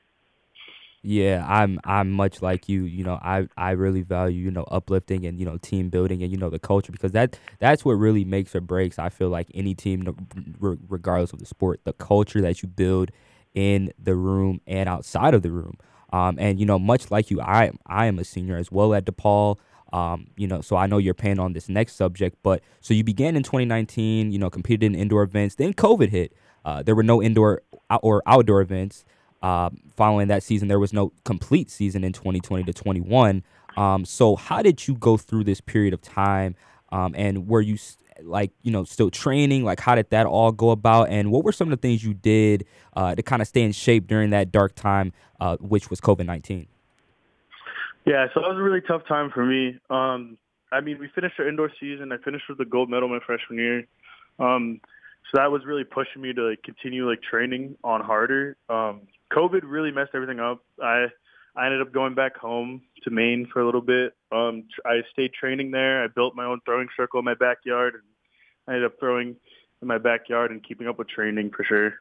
Yeah, 1.08 1.46
I'm 1.48 1.78
I'm 1.84 2.10
much 2.10 2.42
like 2.42 2.68
you. 2.68 2.82
You 2.82 3.04
know, 3.04 3.14
I 3.22 3.46
I 3.56 3.70
really 3.72 4.02
value 4.02 4.42
you 4.42 4.50
know 4.50 4.64
uplifting 4.64 5.24
and 5.24 5.38
you 5.38 5.46
know 5.46 5.56
team 5.58 5.88
building 5.88 6.20
and 6.20 6.32
you 6.32 6.36
know 6.36 6.50
the 6.50 6.58
culture 6.58 6.90
because 6.90 7.12
that 7.12 7.38
that's 7.60 7.84
what 7.84 7.92
really 7.92 8.24
makes 8.24 8.56
or 8.56 8.60
breaks. 8.60 8.98
I 8.98 9.08
feel 9.08 9.28
like 9.28 9.46
any 9.54 9.72
team, 9.72 10.16
regardless 10.58 11.32
of 11.32 11.38
the 11.38 11.46
sport, 11.46 11.80
the 11.84 11.92
culture 11.92 12.40
that 12.40 12.60
you 12.60 12.68
build 12.68 13.12
in 13.54 13.92
the 14.02 14.16
room 14.16 14.60
and 14.66 14.88
outside 14.88 15.32
of 15.32 15.42
the 15.42 15.52
room. 15.52 15.78
Um, 16.12 16.38
and 16.40 16.58
you 16.58 16.66
know, 16.66 16.78
much 16.78 17.08
like 17.12 17.30
you, 17.30 17.40
I 17.40 17.70
I 17.86 18.06
am 18.06 18.18
a 18.18 18.24
senior 18.24 18.56
as 18.56 18.72
well 18.72 18.92
at 18.92 19.04
DePaul. 19.04 19.58
Um, 19.92 20.26
you 20.36 20.48
know, 20.48 20.60
so 20.60 20.74
I 20.74 20.88
know 20.88 20.98
you're 20.98 21.14
paying 21.14 21.38
on 21.38 21.52
this 21.52 21.68
next 21.68 21.94
subject, 21.94 22.36
but 22.42 22.62
so 22.80 22.94
you 22.94 23.04
began 23.04 23.36
in 23.36 23.44
2019. 23.44 24.32
You 24.32 24.40
know, 24.40 24.50
competed 24.50 24.82
in 24.82 24.96
indoor 24.96 25.22
events. 25.22 25.54
Then 25.54 25.72
COVID 25.72 26.08
hit. 26.08 26.32
Uh, 26.64 26.82
there 26.82 26.96
were 26.96 27.04
no 27.04 27.22
indoor 27.22 27.62
or 28.02 28.24
outdoor 28.26 28.60
events. 28.60 29.04
Uh, 29.42 29.70
following 29.96 30.28
that 30.28 30.42
season, 30.42 30.68
there 30.68 30.78
was 30.78 30.92
no 30.92 31.12
complete 31.24 31.70
season 31.70 32.04
in 32.04 32.12
2020 32.12 32.64
to 32.64 32.72
21. 32.72 33.42
Um, 33.76 34.04
so, 34.04 34.36
how 34.36 34.62
did 34.62 34.86
you 34.88 34.94
go 34.94 35.16
through 35.16 35.44
this 35.44 35.60
period 35.60 35.94
of 35.94 36.00
time? 36.00 36.54
Um, 36.90 37.14
and 37.16 37.46
were 37.46 37.60
you 37.60 37.76
like, 38.22 38.52
you 38.62 38.72
know, 38.72 38.84
still 38.84 39.10
training? 39.10 39.64
Like, 39.64 39.80
how 39.80 39.94
did 39.94 40.10
that 40.10 40.26
all 40.26 40.52
go 40.52 40.70
about? 40.70 41.10
And 41.10 41.30
what 41.30 41.44
were 41.44 41.52
some 41.52 41.70
of 41.70 41.78
the 41.78 41.88
things 41.88 42.02
you 42.02 42.14
did 42.14 42.64
uh, 42.94 43.14
to 43.14 43.22
kind 43.22 43.42
of 43.42 43.48
stay 43.48 43.62
in 43.62 43.72
shape 43.72 44.06
during 44.06 44.30
that 44.30 44.50
dark 44.50 44.74
time, 44.74 45.12
uh, 45.40 45.56
which 45.58 45.90
was 45.90 46.00
COVID 46.00 46.26
19? 46.26 46.66
Yeah, 48.06 48.26
so 48.32 48.40
that 48.40 48.48
was 48.48 48.56
a 48.56 48.62
really 48.62 48.80
tough 48.80 49.02
time 49.08 49.30
for 49.34 49.44
me. 49.44 49.78
Um, 49.90 50.38
I 50.72 50.80
mean, 50.80 50.98
we 50.98 51.08
finished 51.14 51.34
our 51.38 51.48
indoor 51.48 51.70
season. 51.80 52.12
I 52.12 52.18
finished 52.18 52.44
with 52.48 52.58
the 52.58 52.64
gold 52.64 52.88
medal 52.88 53.08
my 53.08 53.18
freshman 53.24 53.58
year. 53.58 53.86
Um, 54.38 54.80
so 55.30 55.38
that 55.38 55.50
was 55.50 55.62
really 55.66 55.84
pushing 55.84 56.22
me 56.22 56.32
to 56.32 56.50
like 56.50 56.62
continue 56.62 57.08
like 57.08 57.20
training 57.22 57.76
on 57.82 58.00
harder. 58.00 58.56
Um, 58.68 59.02
COVID 59.32 59.62
really 59.64 59.90
messed 59.90 60.12
everything 60.14 60.40
up. 60.40 60.62
I 60.82 61.06
I 61.56 61.66
ended 61.66 61.80
up 61.80 61.92
going 61.92 62.14
back 62.14 62.36
home 62.36 62.82
to 63.04 63.10
Maine 63.10 63.48
for 63.50 63.62
a 63.62 63.64
little 63.64 63.80
bit. 63.80 64.12
Um, 64.30 64.64
I 64.84 65.00
stayed 65.12 65.32
training 65.32 65.70
there. 65.70 66.04
I 66.04 66.08
built 66.08 66.34
my 66.34 66.44
own 66.44 66.60
throwing 66.64 66.88
circle 66.96 67.18
in 67.18 67.24
my 67.24 67.34
backyard, 67.34 67.94
and 67.94 68.02
I 68.68 68.72
ended 68.72 68.86
up 68.86 68.98
throwing 69.00 69.36
in 69.80 69.88
my 69.88 69.98
backyard 69.98 70.50
and 70.50 70.62
keeping 70.62 70.86
up 70.86 70.98
with 70.98 71.08
training 71.08 71.50
for 71.56 71.64
sure. 71.64 71.94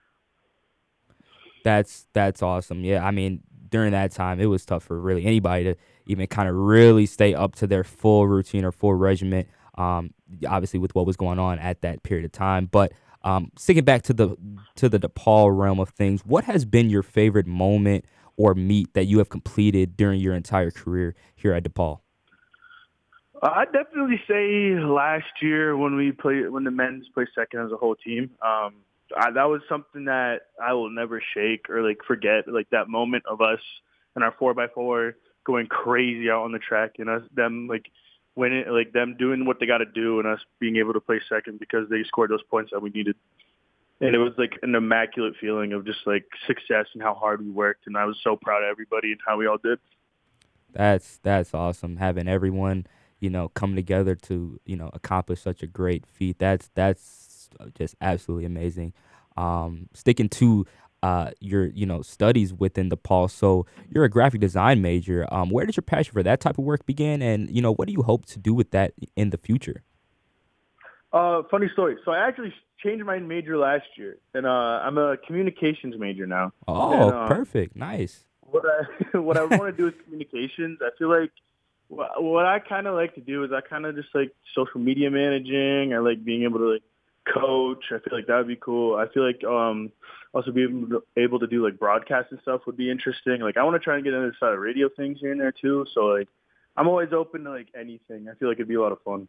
That's 1.64 2.06
that's 2.14 2.44
awesome. 2.44 2.84
Yeah, 2.84 3.06
I 3.06 3.12
mean 3.12 3.42
during 3.70 3.92
that 3.92 4.12
time 4.12 4.40
it 4.40 4.46
was 4.46 4.66
tough 4.66 4.84
for 4.84 5.00
really 5.00 5.26
anybody 5.26 5.64
to 5.64 5.76
even 6.06 6.28
kind 6.28 6.48
of 6.48 6.56
really 6.56 7.06
stay 7.06 7.34
up 7.34 7.56
to 7.56 7.66
their 7.66 7.84
full 7.84 8.28
routine 8.28 8.64
or 8.64 8.72
full 8.72 8.94
regiment. 8.94 9.48
Um, 9.78 10.14
obviously 10.48 10.80
with 10.80 10.96
what 10.96 11.06
was 11.06 11.18
going 11.18 11.40
on 11.40 11.60
at 11.60 11.82
that 11.82 12.04
period 12.04 12.24
of 12.24 12.32
time, 12.32 12.68
but 12.72 12.94
um, 13.26 13.52
sticking 13.58 13.84
back 13.84 14.04
to 14.04 14.14
the 14.14 14.38
to 14.76 14.88
the 14.88 15.00
DePaul 15.00 15.58
realm 15.58 15.80
of 15.80 15.90
things, 15.90 16.22
what 16.26 16.46
has 16.46 16.64
been 16.64 16.90
your 16.90 17.04
favorite 17.04 17.48
moment 17.48 18.06
or 18.38 18.54
meet 18.54 18.94
that 18.94 19.06
you 19.06 19.18
have 19.18 19.30
completed 19.30 19.98
during 19.98 20.22
your 20.22 20.36
entire 20.36 20.72
career 20.72 21.16
here 21.36 21.52
at 21.54 21.64
DePaul? 21.64 22.00
I'd 23.42 23.72
definitely 23.74 24.22
say 24.28 24.80
last 24.80 25.26
year 25.42 25.76
when 25.76 25.96
we 25.96 26.12
played 26.12 26.50
when 26.50 26.64
the 26.64 26.72
men's 26.72 27.08
played 27.14 27.28
second 27.36 27.62
as 27.62 27.72
a 27.72 27.78
whole 27.78 27.96
team. 27.96 28.30
Um, 28.42 28.76
I, 29.18 29.32
that 29.32 29.46
was 29.46 29.62
something 29.68 30.06
that 30.06 30.42
I 30.64 30.74
will 30.74 30.90
never 30.90 31.22
shake 31.34 31.70
or 31.70 31.82
like 31.82 31.98
forget. 32.08 32.48
Like 32.48 32.70
that 32.70 32.88
moment 32.88 33.24
of 33.30 33.42
us 33.42 33.60
and 34.16 34.24
our 34.24 34.34
four 34.38 34.54
by 34.54 34.68
four 34.68 35.16
going 35.46 35.68
crazy 35.68 36.30
out 36.30 36.44
on 36.44 36.52
the 36.52 36.60
track 36.60 36.94
and 37.00 37.10
us 37.10 37.24
them 37.36 37.68
like 37.68 37.86
winning, 38.36 38.66
like 38.70 38.94
them 38.94 39.16
doing 39.18 39.46
what 39.46 39.60
they 39.60 39.66
got 39.66 39.80
to 39.80 39.86
do, 39.86 40.20
and 40.20 40.28
us 40.28 40.40
being 40.60 40.78
able 40.78 40.94
to 40.94 41.00
play 41.00 41.22
second 41.28 41.60
because 41.60 41.90
they 41.90 42.04
scored 42.04 42.32
those 42.32 42.44
points 42.44 42.72
that 42.72 42.82
we 42.82 42.90
needed. 42.90 43.16
And 44.02 44.14
it 44.14 44.18
was 44.18 44.34
like 44.38 44.60
an 44.62 44.76
immaculate 44.76 45.36
feeling 45.40 45.72
of 45.72 45.86
just 45.86 46.00
like 46.06 46.26
success 46.46 46.88
and 46.94 47.02
how 47.02 47.14
hard 47.14 47.42
we 47.42 47.50
worked, 47.50 47.88
and 47.88 47.98
I 47.98 48.06
was 48.06 48.18
so 48.24 48.36
proud 48.36 48.64
of 48.64 48.70
everybody 48.70 49.12
and 49.12 49.22
how 49.26 49.38
we 49.38 49.48
all 49.48 49.58
did. 49.58 49.80
That's 50.74 51.20
that's 51.24 51.54
awesome. 51.54 51.98
Having 51.98 52.28
everyone, 52.28 52.88
you 53.22 53.30
know, 53.30 53.48
come 53.50 53.76
together 53.76 54.16
to 54.16 54.60
you 54.66 54.76
know 54.76 54.90
accomplish 54.94 55.42
such 55.42 55.64
a 55.64 55.68
great 55.68 56.06
feat. 56.06 56.40
That's 56.40 56.70
that's 56.76 57.50
just 57.74 57.96
absolutely 58.02 58.46
amazing. 58.46 58.94
Um, 59.38 59.90
sticking 59.94 60.30
to 60.30 60.66
uh, 61.06 61.30
your 61.40 61.68
you 61.68 61.86
know 61.86 62.02
studies 62.02 62.52
within 62.52 62.90
DePaul. 62.90 63.30
So 63.30 63.68
you're 63.92 64.06
a 64.06 64.10
graphic 64.10 64.42
design 64.42 64.82
major. 64.82 65.32
Um, 65.32 65.52
where 65.52 65.64
did 65.68 65.78
your 65.78 65.84
passion 65.84 66.12
for 66.14 66.24
that 66.24 66.40
type 66.40 66.58
of 66.58 66.66
work 66.66 66.84
begin, 66.88 67.22
and 67.22 67.48
you 67.56 67.62
know 67.62 67.72
what 67.72 67.88
do 67.88 67.94
you 67.94 68.02
hope 68.02 68.26
to 68.28 68.40
do 68.40 68.56
with 68.56 68.72
that 68.72 68.94
in 69.16 69.30
the 69.30 69.38
future? 69.38 69.84
Uh, 71.14 71.44
funny 71.52 71.70
story. 71.74 71.98
So 72.04 72.12
I 72.12 72.28
actually 72.28 72.52
changed 72.84 73.06
my 73.06 73.20
major 73.20 73.56
last 73.56 73.86
year, 73.98 74.18
and 74.34 74.48
uh, 74.48 74.50
I'm 74.50 74.98
a 74.98 75.18
communications 75.28 75.94
major 76.00 76.26
now. 76.26 76.54
Oh, 76.68 76.94
and, 76.94 77.12
uh, 77.14 77.28
perfect, 77.28 77.76
nice. 77.76 78.26
What 78.42 78.64
I 78.66 79.18
what 79.20 79.38
I 79.38 79.44
want 79.44 79.64
to 79.64 79.78
do 79.78 79.88
is 79.88 79.94
communications, 80.06 80.80
I 80.82 80.90
feel 80.98 81.10
like 81.10 81.30
what, 81.88 82.24
what 82.24 82.48
I 82.48 82.58
kind 82.58 82.88
of 82.88 82.96
like 82.96 83.14
to 83.14 83.22
do 83.22 83.44
is 83.44 83.52
I 83.52 83.62
kind 83.62 83.86
of 83.86 83.96
just 83.96 84.10
like 84.16 84.34
social 84.56 84.80
media 84.80 85.12
managing. 85.12 85.94
I 85.94 86.00
like 86.00 86.26
being 86.26 86.46
able 86.46 86.58
to 86.58 86.74
like 86.74 86.84
coach. 87.32 87.86
I 87.88 88.00
feel 88.00 88.18
like 88.18 88.28
that 88.28 88.38
would 88.38 88.48
be 88.48 88.56
cool. 88.56 88.96
I 88.96 89.08
feel 89.14 89.26
like 89.26 89.44
um 89.44 89.92
also 90.34 90.52
being 90.52 90.92
able 91.16 91.40
to, 91.40 91.48
do 91.48 91.64
like 91.64 91.80
broadcast 91.80 92.28
and 92.32 92.40
stuff 92.42 92.62
would 92.66 92.76
be 92.76 92.92
interesting. 92.92 93.40
Like 93.40 93.58
I 93.58 93.64
want 93.64 93.76
to 93.76 93.80
try 93.80 93.96
and 93.96 94.04
get 94.04 94.14
into 94.14 94.28
the 94.28 94.34
side 94.40 94.54
of 94.54 94.60
radio 94.60 94.90
things 94.90 95.20
here 95.22 95.32
and 95.32 95.40
there 95.40 95.54
too. 95.54 95.86
So 95.94 96.02
like 96.02 96.28
I'm 96.78 96.88
always 96.88 97.14
open 97.14 97.44
to 97.46 97.52
like 97.52 97.68
anything. 97.78 98.28
I 98.30 98.36
feel 98.36 98.50
like 98.50 98.58
it'd 98.58 98.68
be 98.68 98.76
a 98.76 98.82
lot 98.82 98.92
of 98.92 99.02
fun. 99.04 99.28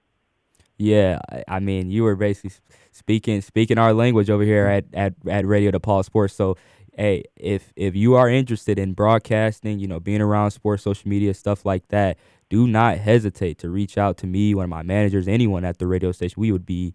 Yeah, 0.79 1.21
I 1.49 1.61
mean, 1.61 1.91
you 1.91 2.03
were 2.03 2.17
basically 2.17 2.51
speaking 2.93 3.41
speaking 3.41 3.79
our 3.79 3.95
language 3.95 4.29
over 4.29 4.43
here 4.43 4.67
at 4.67 4.85
at, 4.93 5.15
at 5.29 5.47
Radio 5.47 5.71
DePaul 5.71 6.05
Sports. 6.05 6.35
So, 6.35 6.57
hey, 6.97 7.25
if 7.37 7.73
if 7.77 7.97
you 7.97 8.15
are 8.15 8.29
interested 8.29 8.79
in 8.79 8.93
broadcasting, 8.93 9.79
you 9.79 9.87
know, 9.87 10.01
being 10.01 10.21
around 10.21 10.51
sports, 10.51 10.83
social 10.83 11.09
media, 11.09 11.33
stuff 11.33 11.65
like 11.65 11.89
that, 11.89 12.19
do 12.51 12.67
not 12.69 12.99
hesitate 12.99 13.59
to 13.59 13.71
reach 13.71 13.97
out 13.97 14.19
to 14.19 14.27
me, 14.27 14.55
one 14.55 14.65
of 14.65 14.71
my 14.71 14.83
managers, 14.83 15.27
anyone 15.27 15.65
at 15.65 15.79
the 15.79 15.87
radio 15.87 16.13
station. 16.13 16.41
We 16.41 16.53
would 16.53 16.67
be 16.67 16.93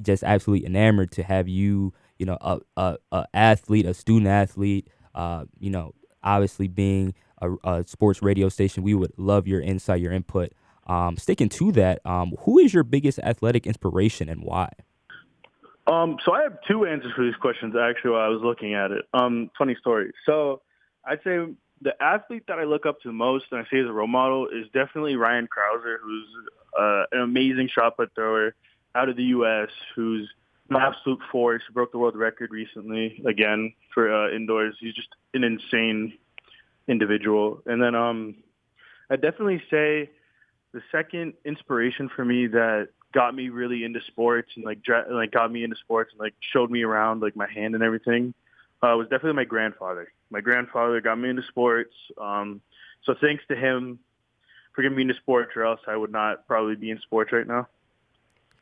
just 0.00 0.22
absolutely 0.22 0.66
enamored 0.66 1.12
to 1.12 1.22
have 1.22 1.48
you 1.48 1.92
you 2.20 2.26
know, 2.26 2.36
a, 2.42 2.60
a, 2.76 2.96
a 3.12 3.26
athlete, 3.32 3.86
a 3.86 3.94
student 3.94 4.26
athlete, 4.26 4.86
uh, 5.14 5.46
you 5.58 5.70
know, 5.70 5.94
obviously 6.22 6.68
being 6.68 7.14
a, 7.40 7.50
a, 7.64 7.84
sports 7.86 8.22
radio 8.22 8.50
station, 8.50 8.82
we 8.82 8.92
would 8.92 9.14
love 9.16 9.48
your 9.48 9.62
insight, 9.62 10.02
your 10.02 10.12
input. 10.12 10.52
Um, 10.86 11.16
sticking 11.16 11.48
to 11.48 11.72
that, 11.72 12.04
um, 12.04 12.34
who 12.40 12.58
is 12.58 12.74
your 12.74 12.84
biggest 12.84 13.20
athletic 13.20 13.66
inspiration 13.66 14.28
and 14.28 14.42
why? 14.42 14.70
Um, 15.86 16.18
so 16.22 16.34
I 16.34 16.42
have 16.42 16.58
two 16.68 16.84
answers 16.84 17.12
for 17.16 17.24
these 17.24 17.36
questions 17.36 17.74
actually 17.74 18.10
while 18.10 18.20
I 18.20 18.28
was 18.28 18.42
looking 18.42 18.74
at 18.74 18.90
it. 18.90 19.06
Um, 19.14 19.50
funny 19.56 19.76
story. 19.80 20.12
So 20.26 20.60
I'd 21.06 21.20
say 21.24 21.38
the 21.80 22.02
athlete 22.02 22.44
that 22.48 22.58
I 22.58 22.64
look 22.64 22.84
up 22.84 23.00
to 23.00 23.12
most 23.12 23.46
and 23.50 23.60
I 23.60 23.64
say 23.70 23.80
as 23.80 23.86
a 23.86 23.92
role 23.92 24.06
model 24.06 24.46
is 24.48 24.66
definitely 24.74 25.16
Ryan 25.16 25.48
Crouser, 25.48 26.00
who's 26.02 26.26
uh, 26.78 27.04
an 27.12 27.22
amazing 27.22 27.70
shot 27.74 27.96
put 27.96 28.14
thrower 28.14 28.54
out 28.94 29.08
of 29.08 29.16
the 29.16 29.24
U.S., 29.24 29.68
who's 29.94 30.28
an 30.68 30.76
absolute 30.76 31.20
force. 31.30 31.62
Broke 31.72 31.92
the 31.92 31.98
world 31.98 32.16
record 32.16 32.50
recently 32.50 33.22
again 33.26 33.72
for 33.92 34.12
uh, 34.12 34.34
indoors. 34.34 34.76
He's 34.80 34.94
just 34.94 35.08
an 35.34 35.44
insane 35.44 36.14
individual. 36.88 37.62
And 37.66 37.82
then 37.82 37.94
um, 37.94 38.36
I 39.08 39.16
definitely 39.16 39.62
say 39.70 40.10
the 40.72 40.82
second 40.92 41.34
inspiration 41.44 42.08
for 42.14 42.24
me 42.24 42.46
that 42.48 42.88
got 43.12 43.34
me 43.34 43.48
really 43.48 43.84
into 43.84 44.00
sports 44.06 44.50
and 44.54 44.64
like 44.64 44.82
dra- 44.82 45.06
like 45.10 45.32
got 45.32 45.50
me 45.50 45.64
into 45.64 45.76
sports 45.76 46.12
and 46.12 46.20
like 46.20 46.34
showed 46.52 46.70
me 46.70 46.82
around 46.82 47.20
like 47.20 47.34
my 47.34 47.50
hand 47.50 47.74
and 47.74 47.82
everything 47.82 48.34
uh, 48.82 48.94
was 48.96 49.06
definitely 49.08 49.34
my 49.34 49.44
grandfather. 49.44 50.12
My 50.30 50.40
grandfather 50.40 51.00
got 51.00 51.18
me 51.18 51.30
into 51.30 51.42
sports. 51.48 51.92
Um, 52.18 52.60
so 53.04 53.14
thanks 53.20 53.42
to 53.48 53.56
him 53.56 53.98
for 54.72 54.82
getting 54.82 54.96
me 54.96 55.02
into 55.02 55.14
sports, 55.14 55.52
or 55.56 55.64
else 55.64 55.80
I 55.86 55.96
would 55.96 56.12
not 56.12 56.46
probably 56.46 56.76
be 56.76 56.90
in 56.90 57.00
sports 57.00 57.32
right 57.32 57.46
now. 57.46 57.66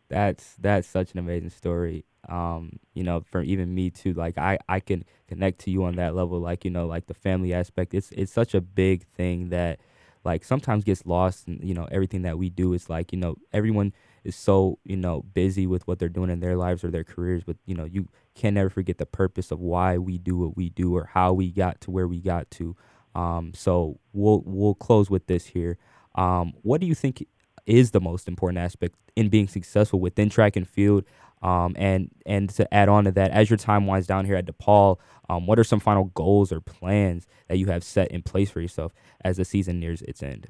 That's 0.09 0.55
that's 0.59 0.89
such 0.89 1.13
an 1.13 1.19
amazing 1.19 1.51
story. 1.51 2.05
Um, 2.29 2.79
you 2.95 3.05
know, 3.05 3.23
for 3.31 3.43
even 3.43 3.75
me 3.75 3.91
too. 3.91 4.15
Like 4.15 4.39
I, 4.39 4.59
I 4.69 4.81
can 4.81 5.05
connect 5.29 5.61
to 5.61 5.71
you 5.71 5.85
on 5.85 5.97
that 5.97 6.15
level. 6.15 6.41
Like 6.41 6.65
you 6.65 6.71
know, 6.71 6.87
like 6.87 7.07
the 7.07 7.15
family 7.15 7.53
aspect. 7.53 7.95
It's 7.95 8.11
it's 8.13 8.33
such 8.33 8.55
a 8.55 8.61
big 8.61 9.05
thing 9.07 9.51
that 9.51 9.81
like 10.25 10.45
sometimes 10.45 10.85
gets 10.85 11.05
lost. 11.05 11.47
And 11.47 11.63
you 11.63 11.75
know, 11.75 11.87
everything 11.91 12.23
that 12.23 12.39
we 12.39 12.49
do 12.49 12.73
is 12.73 12.89
like 12.89 13.13
you 13.13 13.19
know 13.19 13.37
everyone 13.53 13.93
is 14.25 14.35
so 14.35 14.79
you 14.85 14.97
know 14.97 15.23
busy 15.35 15.67
with 15.67 15.87
what 15.87 15.99
they're 15.99 16.09
doing 16.09 16.31
in 16.31 16.41
their 16.41 16.57
lives 16.57 16.85
or 16.85 16.91
their 16.91 17.05
careers, 17.05 17.43
but 17.45 17.57
you 17.67 17.75
know 17.75 17.85
you 17.85 18.09
can 18.35 18.55
never 18.55 18.71
forget 18.71 18.97
the 18.99 19.07
purpose 19.07 19.51
of 19.51 19.61
why 19.61 19.99
we 19.99 20.17
do 20.17 20.37
what 20.39 20.57
we 20.57 20.71
do 20.71 20.97
or 20.97 21.11
how 21.13 21.35
we 21.35 21.51
got 21.51 21.81
to 21.83 21.91
where 21.91 22.09
we 22.09 22.21
got 22.21 22.51
to. 22.53 22.75
Um, 23.15 23.53
so 23.55 23.99
we'll 24.15 24.43
we'll 24.47 24.75
close 24.75 25.11
with 25.11 25.27
this 25.27 25.47
here. 25.47 25.77
Um, 26.15 26.55
what 26.63 26.81
do 26.81 26.87
you 26.87 26.95
think 26.95 27.27
is 27.69 27.93
the 27.93 28.01
most 28.01 28.27
important 28.27 28.59
aspect 28.59 28.97
in 29.15 29.29
being 29.29 29.47
successful 29.47 30.01
within 30.01 30.31
track 30.31 30.57
and 30.57 30.69
field? 30.69 31.05
Um, 31.43 31.75
and 31.79 32.11
and 32.27 32.51
to 32.51 32.73
add 32.75 32.89
on 32.89 33.05
to 33.05 33.13
that, 33.13 33.31
as 33.31 33.49
your 33.49 33.59
time 33.59 33.87
winds 33.87 34.09
down 34.09 34.25
here 34.25 34.35
at 34.35 34.47
DePaul, 34.47 34.99
um, 35.29 35.47
what 35.47 35.59
are 35.59 35.65
some 35.65 35.79
final 35.79 36.07
goals 36.15 36.51
or 36.51 36.61
plans 36.61 37.27
that 37.47 37.59
you 37.59 37.67
have 37.67 37.85
set 37.85 38.11
in 38.11 38.23
place 38.23 38.51
for 38.51 38.61
yourself 38.61 38.93
as 39.25 39.37
the 39.37 39.45
season 39.45 39.79
nears 39.79 40.03
its 40.03 40.23
end? 40.23 40.49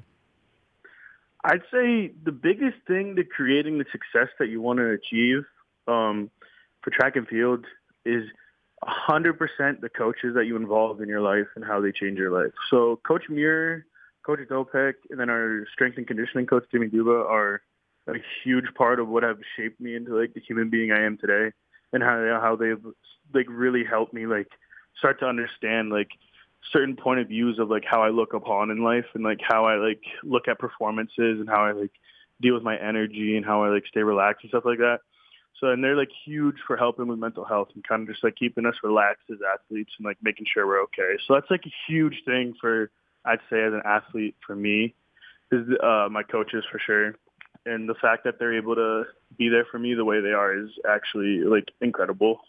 I'd 1.43 1.61
say 1.71 2.11
the 2.23 2.31
biggest 2.31 2.77
thing 2.87 3.15
to 3.15 3.23
creating 3.23 3.77
the 3.77 3.85
success 3.91 4.29
that 4.39 4.49
you 4.49 4.61
want 4.61 4.79
to 4.79 4.89
achieve 4.89 5.45
um, 5.87 6.31
for 6.81 6.89
track 6.89 7.15
and 7.15 7.27
field 7.27 7.65
is 8.05 8.23
100% 8.83 9.81
the 9.81 9.89
coaches 9.89 10.35
that 10.35 10.45
you 10.45 10.55
involve 10.55 11.01
in 11.01 11.09
your 11.09 11.21
life 11.21 11.47
and 11.55 11.63
how 11.63 11.79
they 11.81 11.91
change 11.91 12.17
your 12.17 12.31
life. 12.31 12.53
So 12.69 12.99
Coach 13.05 13.23
Muir, 13.29 13.85
Coach 14.29 14.47
Dopek, 14.47 14.93
and 15.09 15.19
then 15.19 15.29
our 15.31 15.65
strength 15.73 15.97
and 15.97 16.05
conditioning 16.05 16.45
coach, 16.45 16.63
Jimmy 16.71 16.87
Duba, 16.87 17.27
are 17.27 17.63
a 18.07 18.13
huge 18.43 18.65
part 18.75 18.99
of 18.99 19.07
what 19.07 19.23
have 19.23 19.39
shaped 19.57 19.81
me 19.81 19.95
into 19.95 20.15
like 20.19 20.35
the 20.35 20.39
human 20.39 20.69
being 20.69 20.91
I 20.91 21.03
am 21.03 21.17
today 21.17 21.51
and 21.93 22.03
how 22.03 22.39
how 22.39 22.55
they've 22.55 22.83
like 23.33 23.47
really 23.49 23.83
helped 23.83 24.13
me 24.13 24.27
like 24.27 24.47
start 24.99 25.19
to 25.21 25.25
understand 25.25 25.89
like 25.89 26.09
certain 26.71 26.95
point 26.95 27.19
of 27.19 27.27
views 27.27 27.57
of 27.57 27.69
like 27.69 27.85
how 27.85 28.03
I 28.03 28.09
look 28.09 28.33
upon 28.35 28.69
in 28.69 28.83
life 28.83 29.05
and 29.15 29.23
like 29.23 29.39
how 29.41 29.65
I 29.65 29.77
like 29.77 30.03
look 30.23 30.47
at 30.47 30.59
performances 30.59 31.39
and 31.39 31.49
how 31.49 31.65
I 31.65 31.71
like 31.71 31.91
deal 32.39 32.53
with 32.53 32.63
my 32.63 32.77
energy 32.77 33.35
and 33.35 33.43
how 33.43 33.63
I 33.63 33.69
like 33.69 33.87
stay 33.87 34.03
relaxed 34.03 34.43
and 34.43 34.49
stuff 34.49 34.65
like 34.65 34.77
that. 34.77 34.99
So 35.59 35.69
and 35.69 35.83
they're 35.83 35.97
like 35.97 36.11
huge 36.23 36.57
for 36.67 36.77
helping 36.77 37.07
with 37.07 37.17
mental 37.17 37.45
health 37.45 37.69
and 37.73 37.83
kind 37.83 38.03
of 38.03 38.09
just 38.09 38.23
like 38.23 38.35
keeping 38.35 38.67
us 38.67 38.75
relaxed 38.83 39.25
as 39.31 39.39
athletes 39.41 39.93
and 39.97 40.05
like 40.05 40.17
making 40.21 40.45
sure 40.53 40.67
we're 40.67 40.83
okay. 40.83 41.17
So 41.27 41.33
that's 41.33 41.49
like 41.49 41.65
a 41.65 41.73
huge 41.87 42.21
thing 42.25 42.53
for 42.61 42.91
I'd 43.25 43.39
say 43.49 43.61
as 43.63 43.73
an 43.73 43.81
athlete 43.85 44.35
for 44.45 44.55
me 44.55 44.95
is 45.51 45.67
uh 45.83 46.07
my 46.09 46.23
coaches 46.23 46.63
for 46.71 46.79
sure. 46.79 47.15
And 47.65 47.89
the 47.89 47.95
fact 47.95 48.23
that 48.23 48.39
they're 48.39 48.57
able 48.57 48.75
to 48.75 49.03
be 49.37 49.49
there 49.49 49.65
for 49.69 49.77
me 49.79 49.93
the 49.93 50.05
way 50.05 50.21
they 50.21 50.31
are 50.31 50.57
is 50.57 50.69
actually 50.89 51.41
like 51.41 51.69
incredible. 51.81 52.41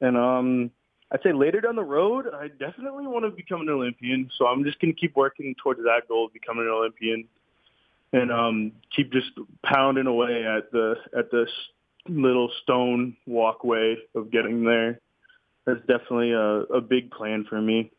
And 0.00 0.16
um 0.16 0.70
I'd 1.12 1.22
say 1.22 1.32
later 1.32 1.60
down 1.60 1.76
the 1.76 1.84
road, 1.84 2.26
I 2.34 2.48
definitely 2.48 3.06
want 3.06 3.24
to 3.24 3.30
become 3.30 3.60
an 3.60 3.68
Olympian. 3.68 4.28
So 4.36 4.46
I'm 4.46 4.64
just 4.64 4.80
going 4.80 4.92
to 4.92 5.00
keep 5.00 5.14
working 5.14 5.54
towards 5.62 5.80
that 5.80 6.02
goal 6.08 6.26
of 6.26 6.32
becoming 6.32 6.64
an 6.64 6.70
Olympian, 6.70 7.28
and 8.12 8.32
um, 8.32 8.72
keep 8.94 9.12
just 9.12 9.30
pounding 9.64 10.06
away 10.06 10.44
at 10.44 10.72
the 10.72 10.96
at 11.16 11.30
this 11.30 11.50
little 12.08 12.50
stone 12.62 13.16
walkway 13.26 13.96
of 14.14 14.30
getting 14.30 14.64
there. 14.64 15.00
That's 15.64 15.80
definitely 15.80 16.32
a, 16.32 16.62
a 16.74 16.80
big 16.80 17.10
plan 17.10 17.44
for 17.48 17.60
me. 17.60 17.92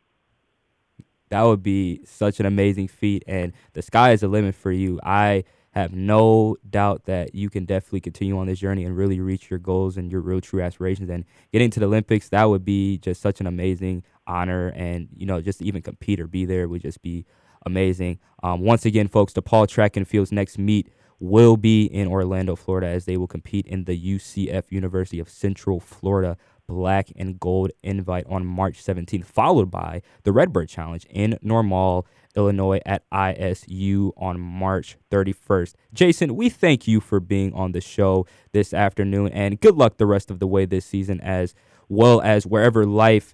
That 1.30 1.44
would 1.44 1.64
be 1.64 2.02
such 2.06 2.40
an 2.40 2.46
amazing 2.46 2.88
feat, 2.88 3.24
and 3.28 3.54
the 3.74 3.82
sky 3.82 4.12
is 4.12 4.22
the 4.22 4.28
limit 4.28 4.56
for 4.56 4.72
you. 4.72 5.00
I 5.04 5.44
have 5.72 5.94
no 5.94 6.58
doubt 6.68 7.06
that 7.06 7.36
you 7.36 7.50
can 7.50 7.66
definitely 7.66 8.02
continue 8.02 8.38
on 8.38 8.48
this 8.48 8.60
journey 8.60 8.84
and 8.84 8.98
really 8.98 9.20
reach 9.20 9.50
your 9.50 9.60
goals 9.60 9.98
and 9.98 10.12
your 10.12 10.22
real 10.22 10.42
true 10.42 10.62
aspirations. 10.62 11.10
And 11.10 11.24
getting 11.52 11.70
to 11.72 11.80
the 11.80 11.86
Olympics, 11.86 12.30
that 12.30 12.46
would 12.46 12.66
be 12.66 12.98
just 12.98 13.22
such 13.22 13.40
an 13.40 13.48
amazing 13.48 14.04
honor. 14.26 14.70
And, 14.70 15.08
you 15.16 15.28
know, 15.28 15.40
just 15.40 15.60
to 15.60 15.66
even 15.66 15.84
compete 15.84 16.20
or 16.20 16.26
be 16.26 16.46
there 16.46 16.68
would 16.68 16.82
just 16.82 17.02
be 17.02 17.26
amazing. 17.66 18.20
Um, 18.42 18.62
once 18.62 18.86
again, 18.86 19.08
folks, 19.08 19.34
DePaul 19.34 19.68
Track 19.68 19.96
and 19.98 20.08
Field's 20.08 20.32
next 20.32 20.58
meet 20.58 20.90
will 21.20 21.58
be 21.58 21.86
in 21.86 22.08
Orlando, 22.08 22.56
Florida, 22.56 22.88
as 22.88 23.06
they 23.06 23.18
will 23.18 23.28
compete 23.28 23.66
in 23.68 23.86
the 23.86 24.16
UCF 24.16 24.72
University 24.72 25.20
of 25.20 25.30
Central 25.30 25.80
Florida 25.80 26.38
black 26.68 27.12
and 27.16 27.40
gold 27.40 27.72
invite 27.84 28.26
on 28.28 28.46
March 28.46 28.84
17th, 28.84 29.26
followed 29.26 29.72
by 29.72 30.02
the 30.24 30.32
Redbird 30.32 30.70
Challenge 30.70 31.06
in 31.10 31.40
Normal, 31.42 32.06
Illinois 32.36 32.80
at 32.86 33.10
ISU 33.10 34.12
on 34.16 34.40
March 34.40 34.98
31st. 35.10 35.74
Jason, 35.94 36.36
we 36.36 36.50
thank 36.50 36.88
you 36.88 37.00
for 37.00 37.20
being 37.20 37.54
on 37.54 37.72
the 37.72 37.82
show 37.82 38.28
this 38.52 38.74
afternoon 38.74 39.32
and 39.32 39.60
good 39.60 39.76
luck 39.76 39.98
the 39.98 40.06
rest 40.06 40.30
of 40.30 40.40
the 40.40 40.48
way 40.48 40.66
this 40.66 40.86
season 40.86 41.20
as 41.22 41.56
well 41.90 42.22
as 42.22 42.46
wherever 42.46 42.86
life 42.86 43.34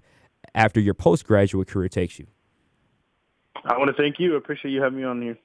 after 0.55 0.79
your 0.79 0.93
postgraduate 0.93 1.67
career 1.67 1.89
takes 1.89 2.17
you. 2.17 2.27
I 3.65 3.77
want 3.77 3.95
to 3.95 4.01
thank 4.01 4.19
you. 4.19 4.35
I 4.35 4.37
appreciate 4.37 4.71
you 4.71 4.81
having 4.81 4.99
me 4.99 5.05
on 5.05 5.21
here. 5.21 5.37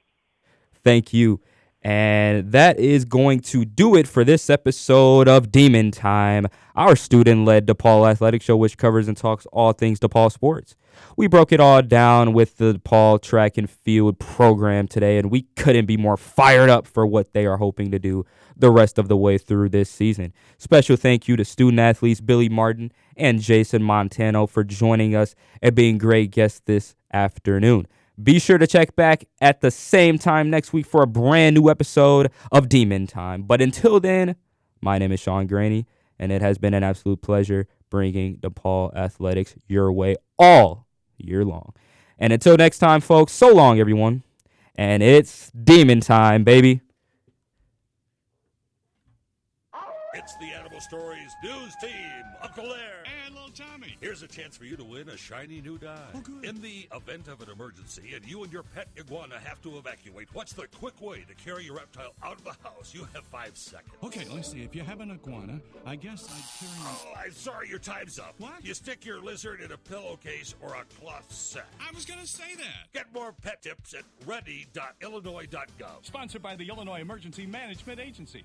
Thank 0.83 1.13
you. 1.13 1.41
And 1.81 2.51
that 2.51 2.77
is 2.77 3.05
going 3.05 3.39
to 3.41 3.63
do 3.63 3.95
it 3.95 4.07
for 4.07 4.25
this 4.25 4.49
episode 4.49 5.29
of 5.29 5.51
Demon 5.51 5.91
Time, 5.91 6.47
our 6.75 6.95
student 6.95 7.45
led 7.45 7.67
DePaul 7.67 8.09
athletic 8.09 8.41
show, 8.41 8.57
which 8.57 8.77
covers 8.77 9.07
and 9.07 9.15
talks 9.15 9.45
all 9.53 9.71
things 9.71 9.99
DePaul 9.99 10.31
sports. 10.31 10.75
We 11.15 11.27
broke 11.27 11.53
it 11.53 11.61
all 11.61 11.81
down 11.81 12.33
with 12.33 12.57
the 12.57 12.73
DePaul 12.73 13.21
track 13.21 13.57
and 13.57 13.69
field 13.69 14.19
program 14.19 14.89
today, 14.89 15.17
and 15.17 15.31
we 15.31 15.43
couldn't 15.55 15.85
be 15.85 15.95
more 15.95 16.17
fired 16.17 16.69
up 16.69 16.85
for 16.85 17.07
what 17.07 17.31
they 17.31 17.45
are 17.45 17.57
hoping 17.57 17.91
to 17.91 17.99
do 17.99 18.25
the 18.57 18.71
rest 18.71 18.97
of 18.97 19.07
the 19.07 19.15
way 19.15 19.37
through 19.37 19.69
this 19.69 19.89
season. 19.89 20.33
Special 20.57 20.97
thank 20.97 21.29
you 21.29 21.37
to 21.37 21.45
student 21.45 21.79
athletes 21.79 22.19
Billy 22.19 22.49
Martin 22.49 22.91
and 23.15 23.39
Jason 23.39 23.83
Montano 23.83 24.47
for 24.47 24.65
joining 24.65 25.15
us 25.15 25.33
and 25.61 25.73
being 25.73 25.97
great 25.97 26.31
guests 26.31 26.61
this 26.65 26.95
afternoon. 27.13 27.87
Be 28.21 28.39
sure 28.39 28.57
to 28.57 28.67
check 28.67 28.95
back 28.95 29.25
at 29.39 29.61
the 29.61 29.71
same 29.71 30.17
time 30.17 30.49
next 30.49 30.73
week 30.73 30.85
for 30.85 31.03
a 31.03 31.07
brand 31.07 31.55
new 31.55 31.69
episode 31.69 32.31
of 32.51 32.67
Demon 32.67 33.07
Time. 33.07 33.43
But 33.43 33.61
until 33.61 33.99
then, 33.99 34.35
my 34.81 34.97
name 34.97 35.11
is 35.13 35.21
Sean 35.21 35.47
Graney, 35.47 35.85
and 36.17 36.31
it 36.31 36.41
has 36.41 36.57
been 36.57 36.73
an 36.73 36.83
absolute 36.83 37.21
pleasure 37.21 37.67
bringing 37.89 38.37
DePaul 38.37 38.93
Athletics 38.93 39.55
your 39.67 39.91
way 39.93 40.17
all 40.37 40.87
year 41.17 41.45
long. 41.45 41.73
And 42.17 42.33
until 42.33 42.57
next 42.57 42.79
time, 42.79 42.99
folks, 42.99 43.31
so 43.31 43.53
long, 43.53 43.79
everyone. 43.79 44.23
And 44.75 45.01
it's 45.01 45.51
Demon 45.51 46.01
Time, 46.01 46.43
baby. 46.43 46.81
It's 50.13 50.35
the 50.37 50.47
Animal 50.47 50.81
Stories 50.81 51.31
news 51.43 51.73
team, 51.81 52.23
Uncle 52.41 52.67
Lair. 52.67 52.98
Here's 54.09 54.23
a 54.23 54.27
chance 54.27 54.57
for 54.57 54.65
you 54.65 54.75
to 54.75 54.83
win 54.83 55.07
a 55.09 55.15
shiny 55.15 55.61
new 55.61 55.77
dye. 55.77 55.95
Oh, 56.15 56.23
In 56.41 56.59
the 56.63 56.89
event 56.95 57.27
of 57.27 57.41
an 57.41 57.49
emergency 57.51 58.13
and 58.15 58.25
you 58.25 58.41
and 58.41 58.51
your 58.51 58.63
pet 58.63 58.87
iguana 58.97 59.37
have 59.37 59.61
to 59.61 59.77
evacuate, 59.77 60.29
what's 60.33 60.51
the 60.51 60.65
quick 60.65 60.99
way 60.99 61.23
to 61.27 61.35
carry 61.35 61.65
your 61.65 61.75
reptile 61.75 62.15
out 62.23 62.39
of 62.39 62.43
the 62.43 62.55
house? 62.63 62.91
You 62.91 63.07
have 63.13 63.23
five 63.25 63.55
seconds. 63.55 63.93
Okay, 64.03 64.25
let's 64.33 64.49
see. 64.51 64.63
If 64.63 64.75
you 64.75 64.81
have 64.81 64.99
an 64.99 65.11
iguana, 65.11 65.61
I 65.85 65.95
guess 65.95 66.25
I'd 66.25 66.59
carry. 66.59 66.71
Oh, 66.81 67.13
I'm 67.23 67.31
sorry, 67.31 67.69
your 67.69 67.77
time's 67.77 68.17
up. 68.17 68.33
What? 68.39 68.65
You 68.65 68.73
stick 68.73 69.05
your 69.05 69.21
lizard 69.21 69.61
in 69.61 69.73
a 69.73 69.77
pillowcase 69.77 70.55
or 70.59 70.73
a 70.73 70.85
cloth 70.99 71.31
sack. 71.31 71.67
I 71.79 71.93
was 71.93 72.05
going 72.05 72.19
to 72.19 72.25
say 72.25 72.55
that. 72.55 72.91
Get 72.91 73.13
more 73.13 73.31
pet 73.31 73.61
tips 73.61 73.93
at 73.93 74.05
ready.illinois.gov. 74.25 76.03
Sponsored 76.03 76.41
by 76.41 76.55
the 76.55 76.67
Illinois 76.67 77.01
Emergency 77.01 77.45
Management 77.45 77.99
Agency. 77.99 78.43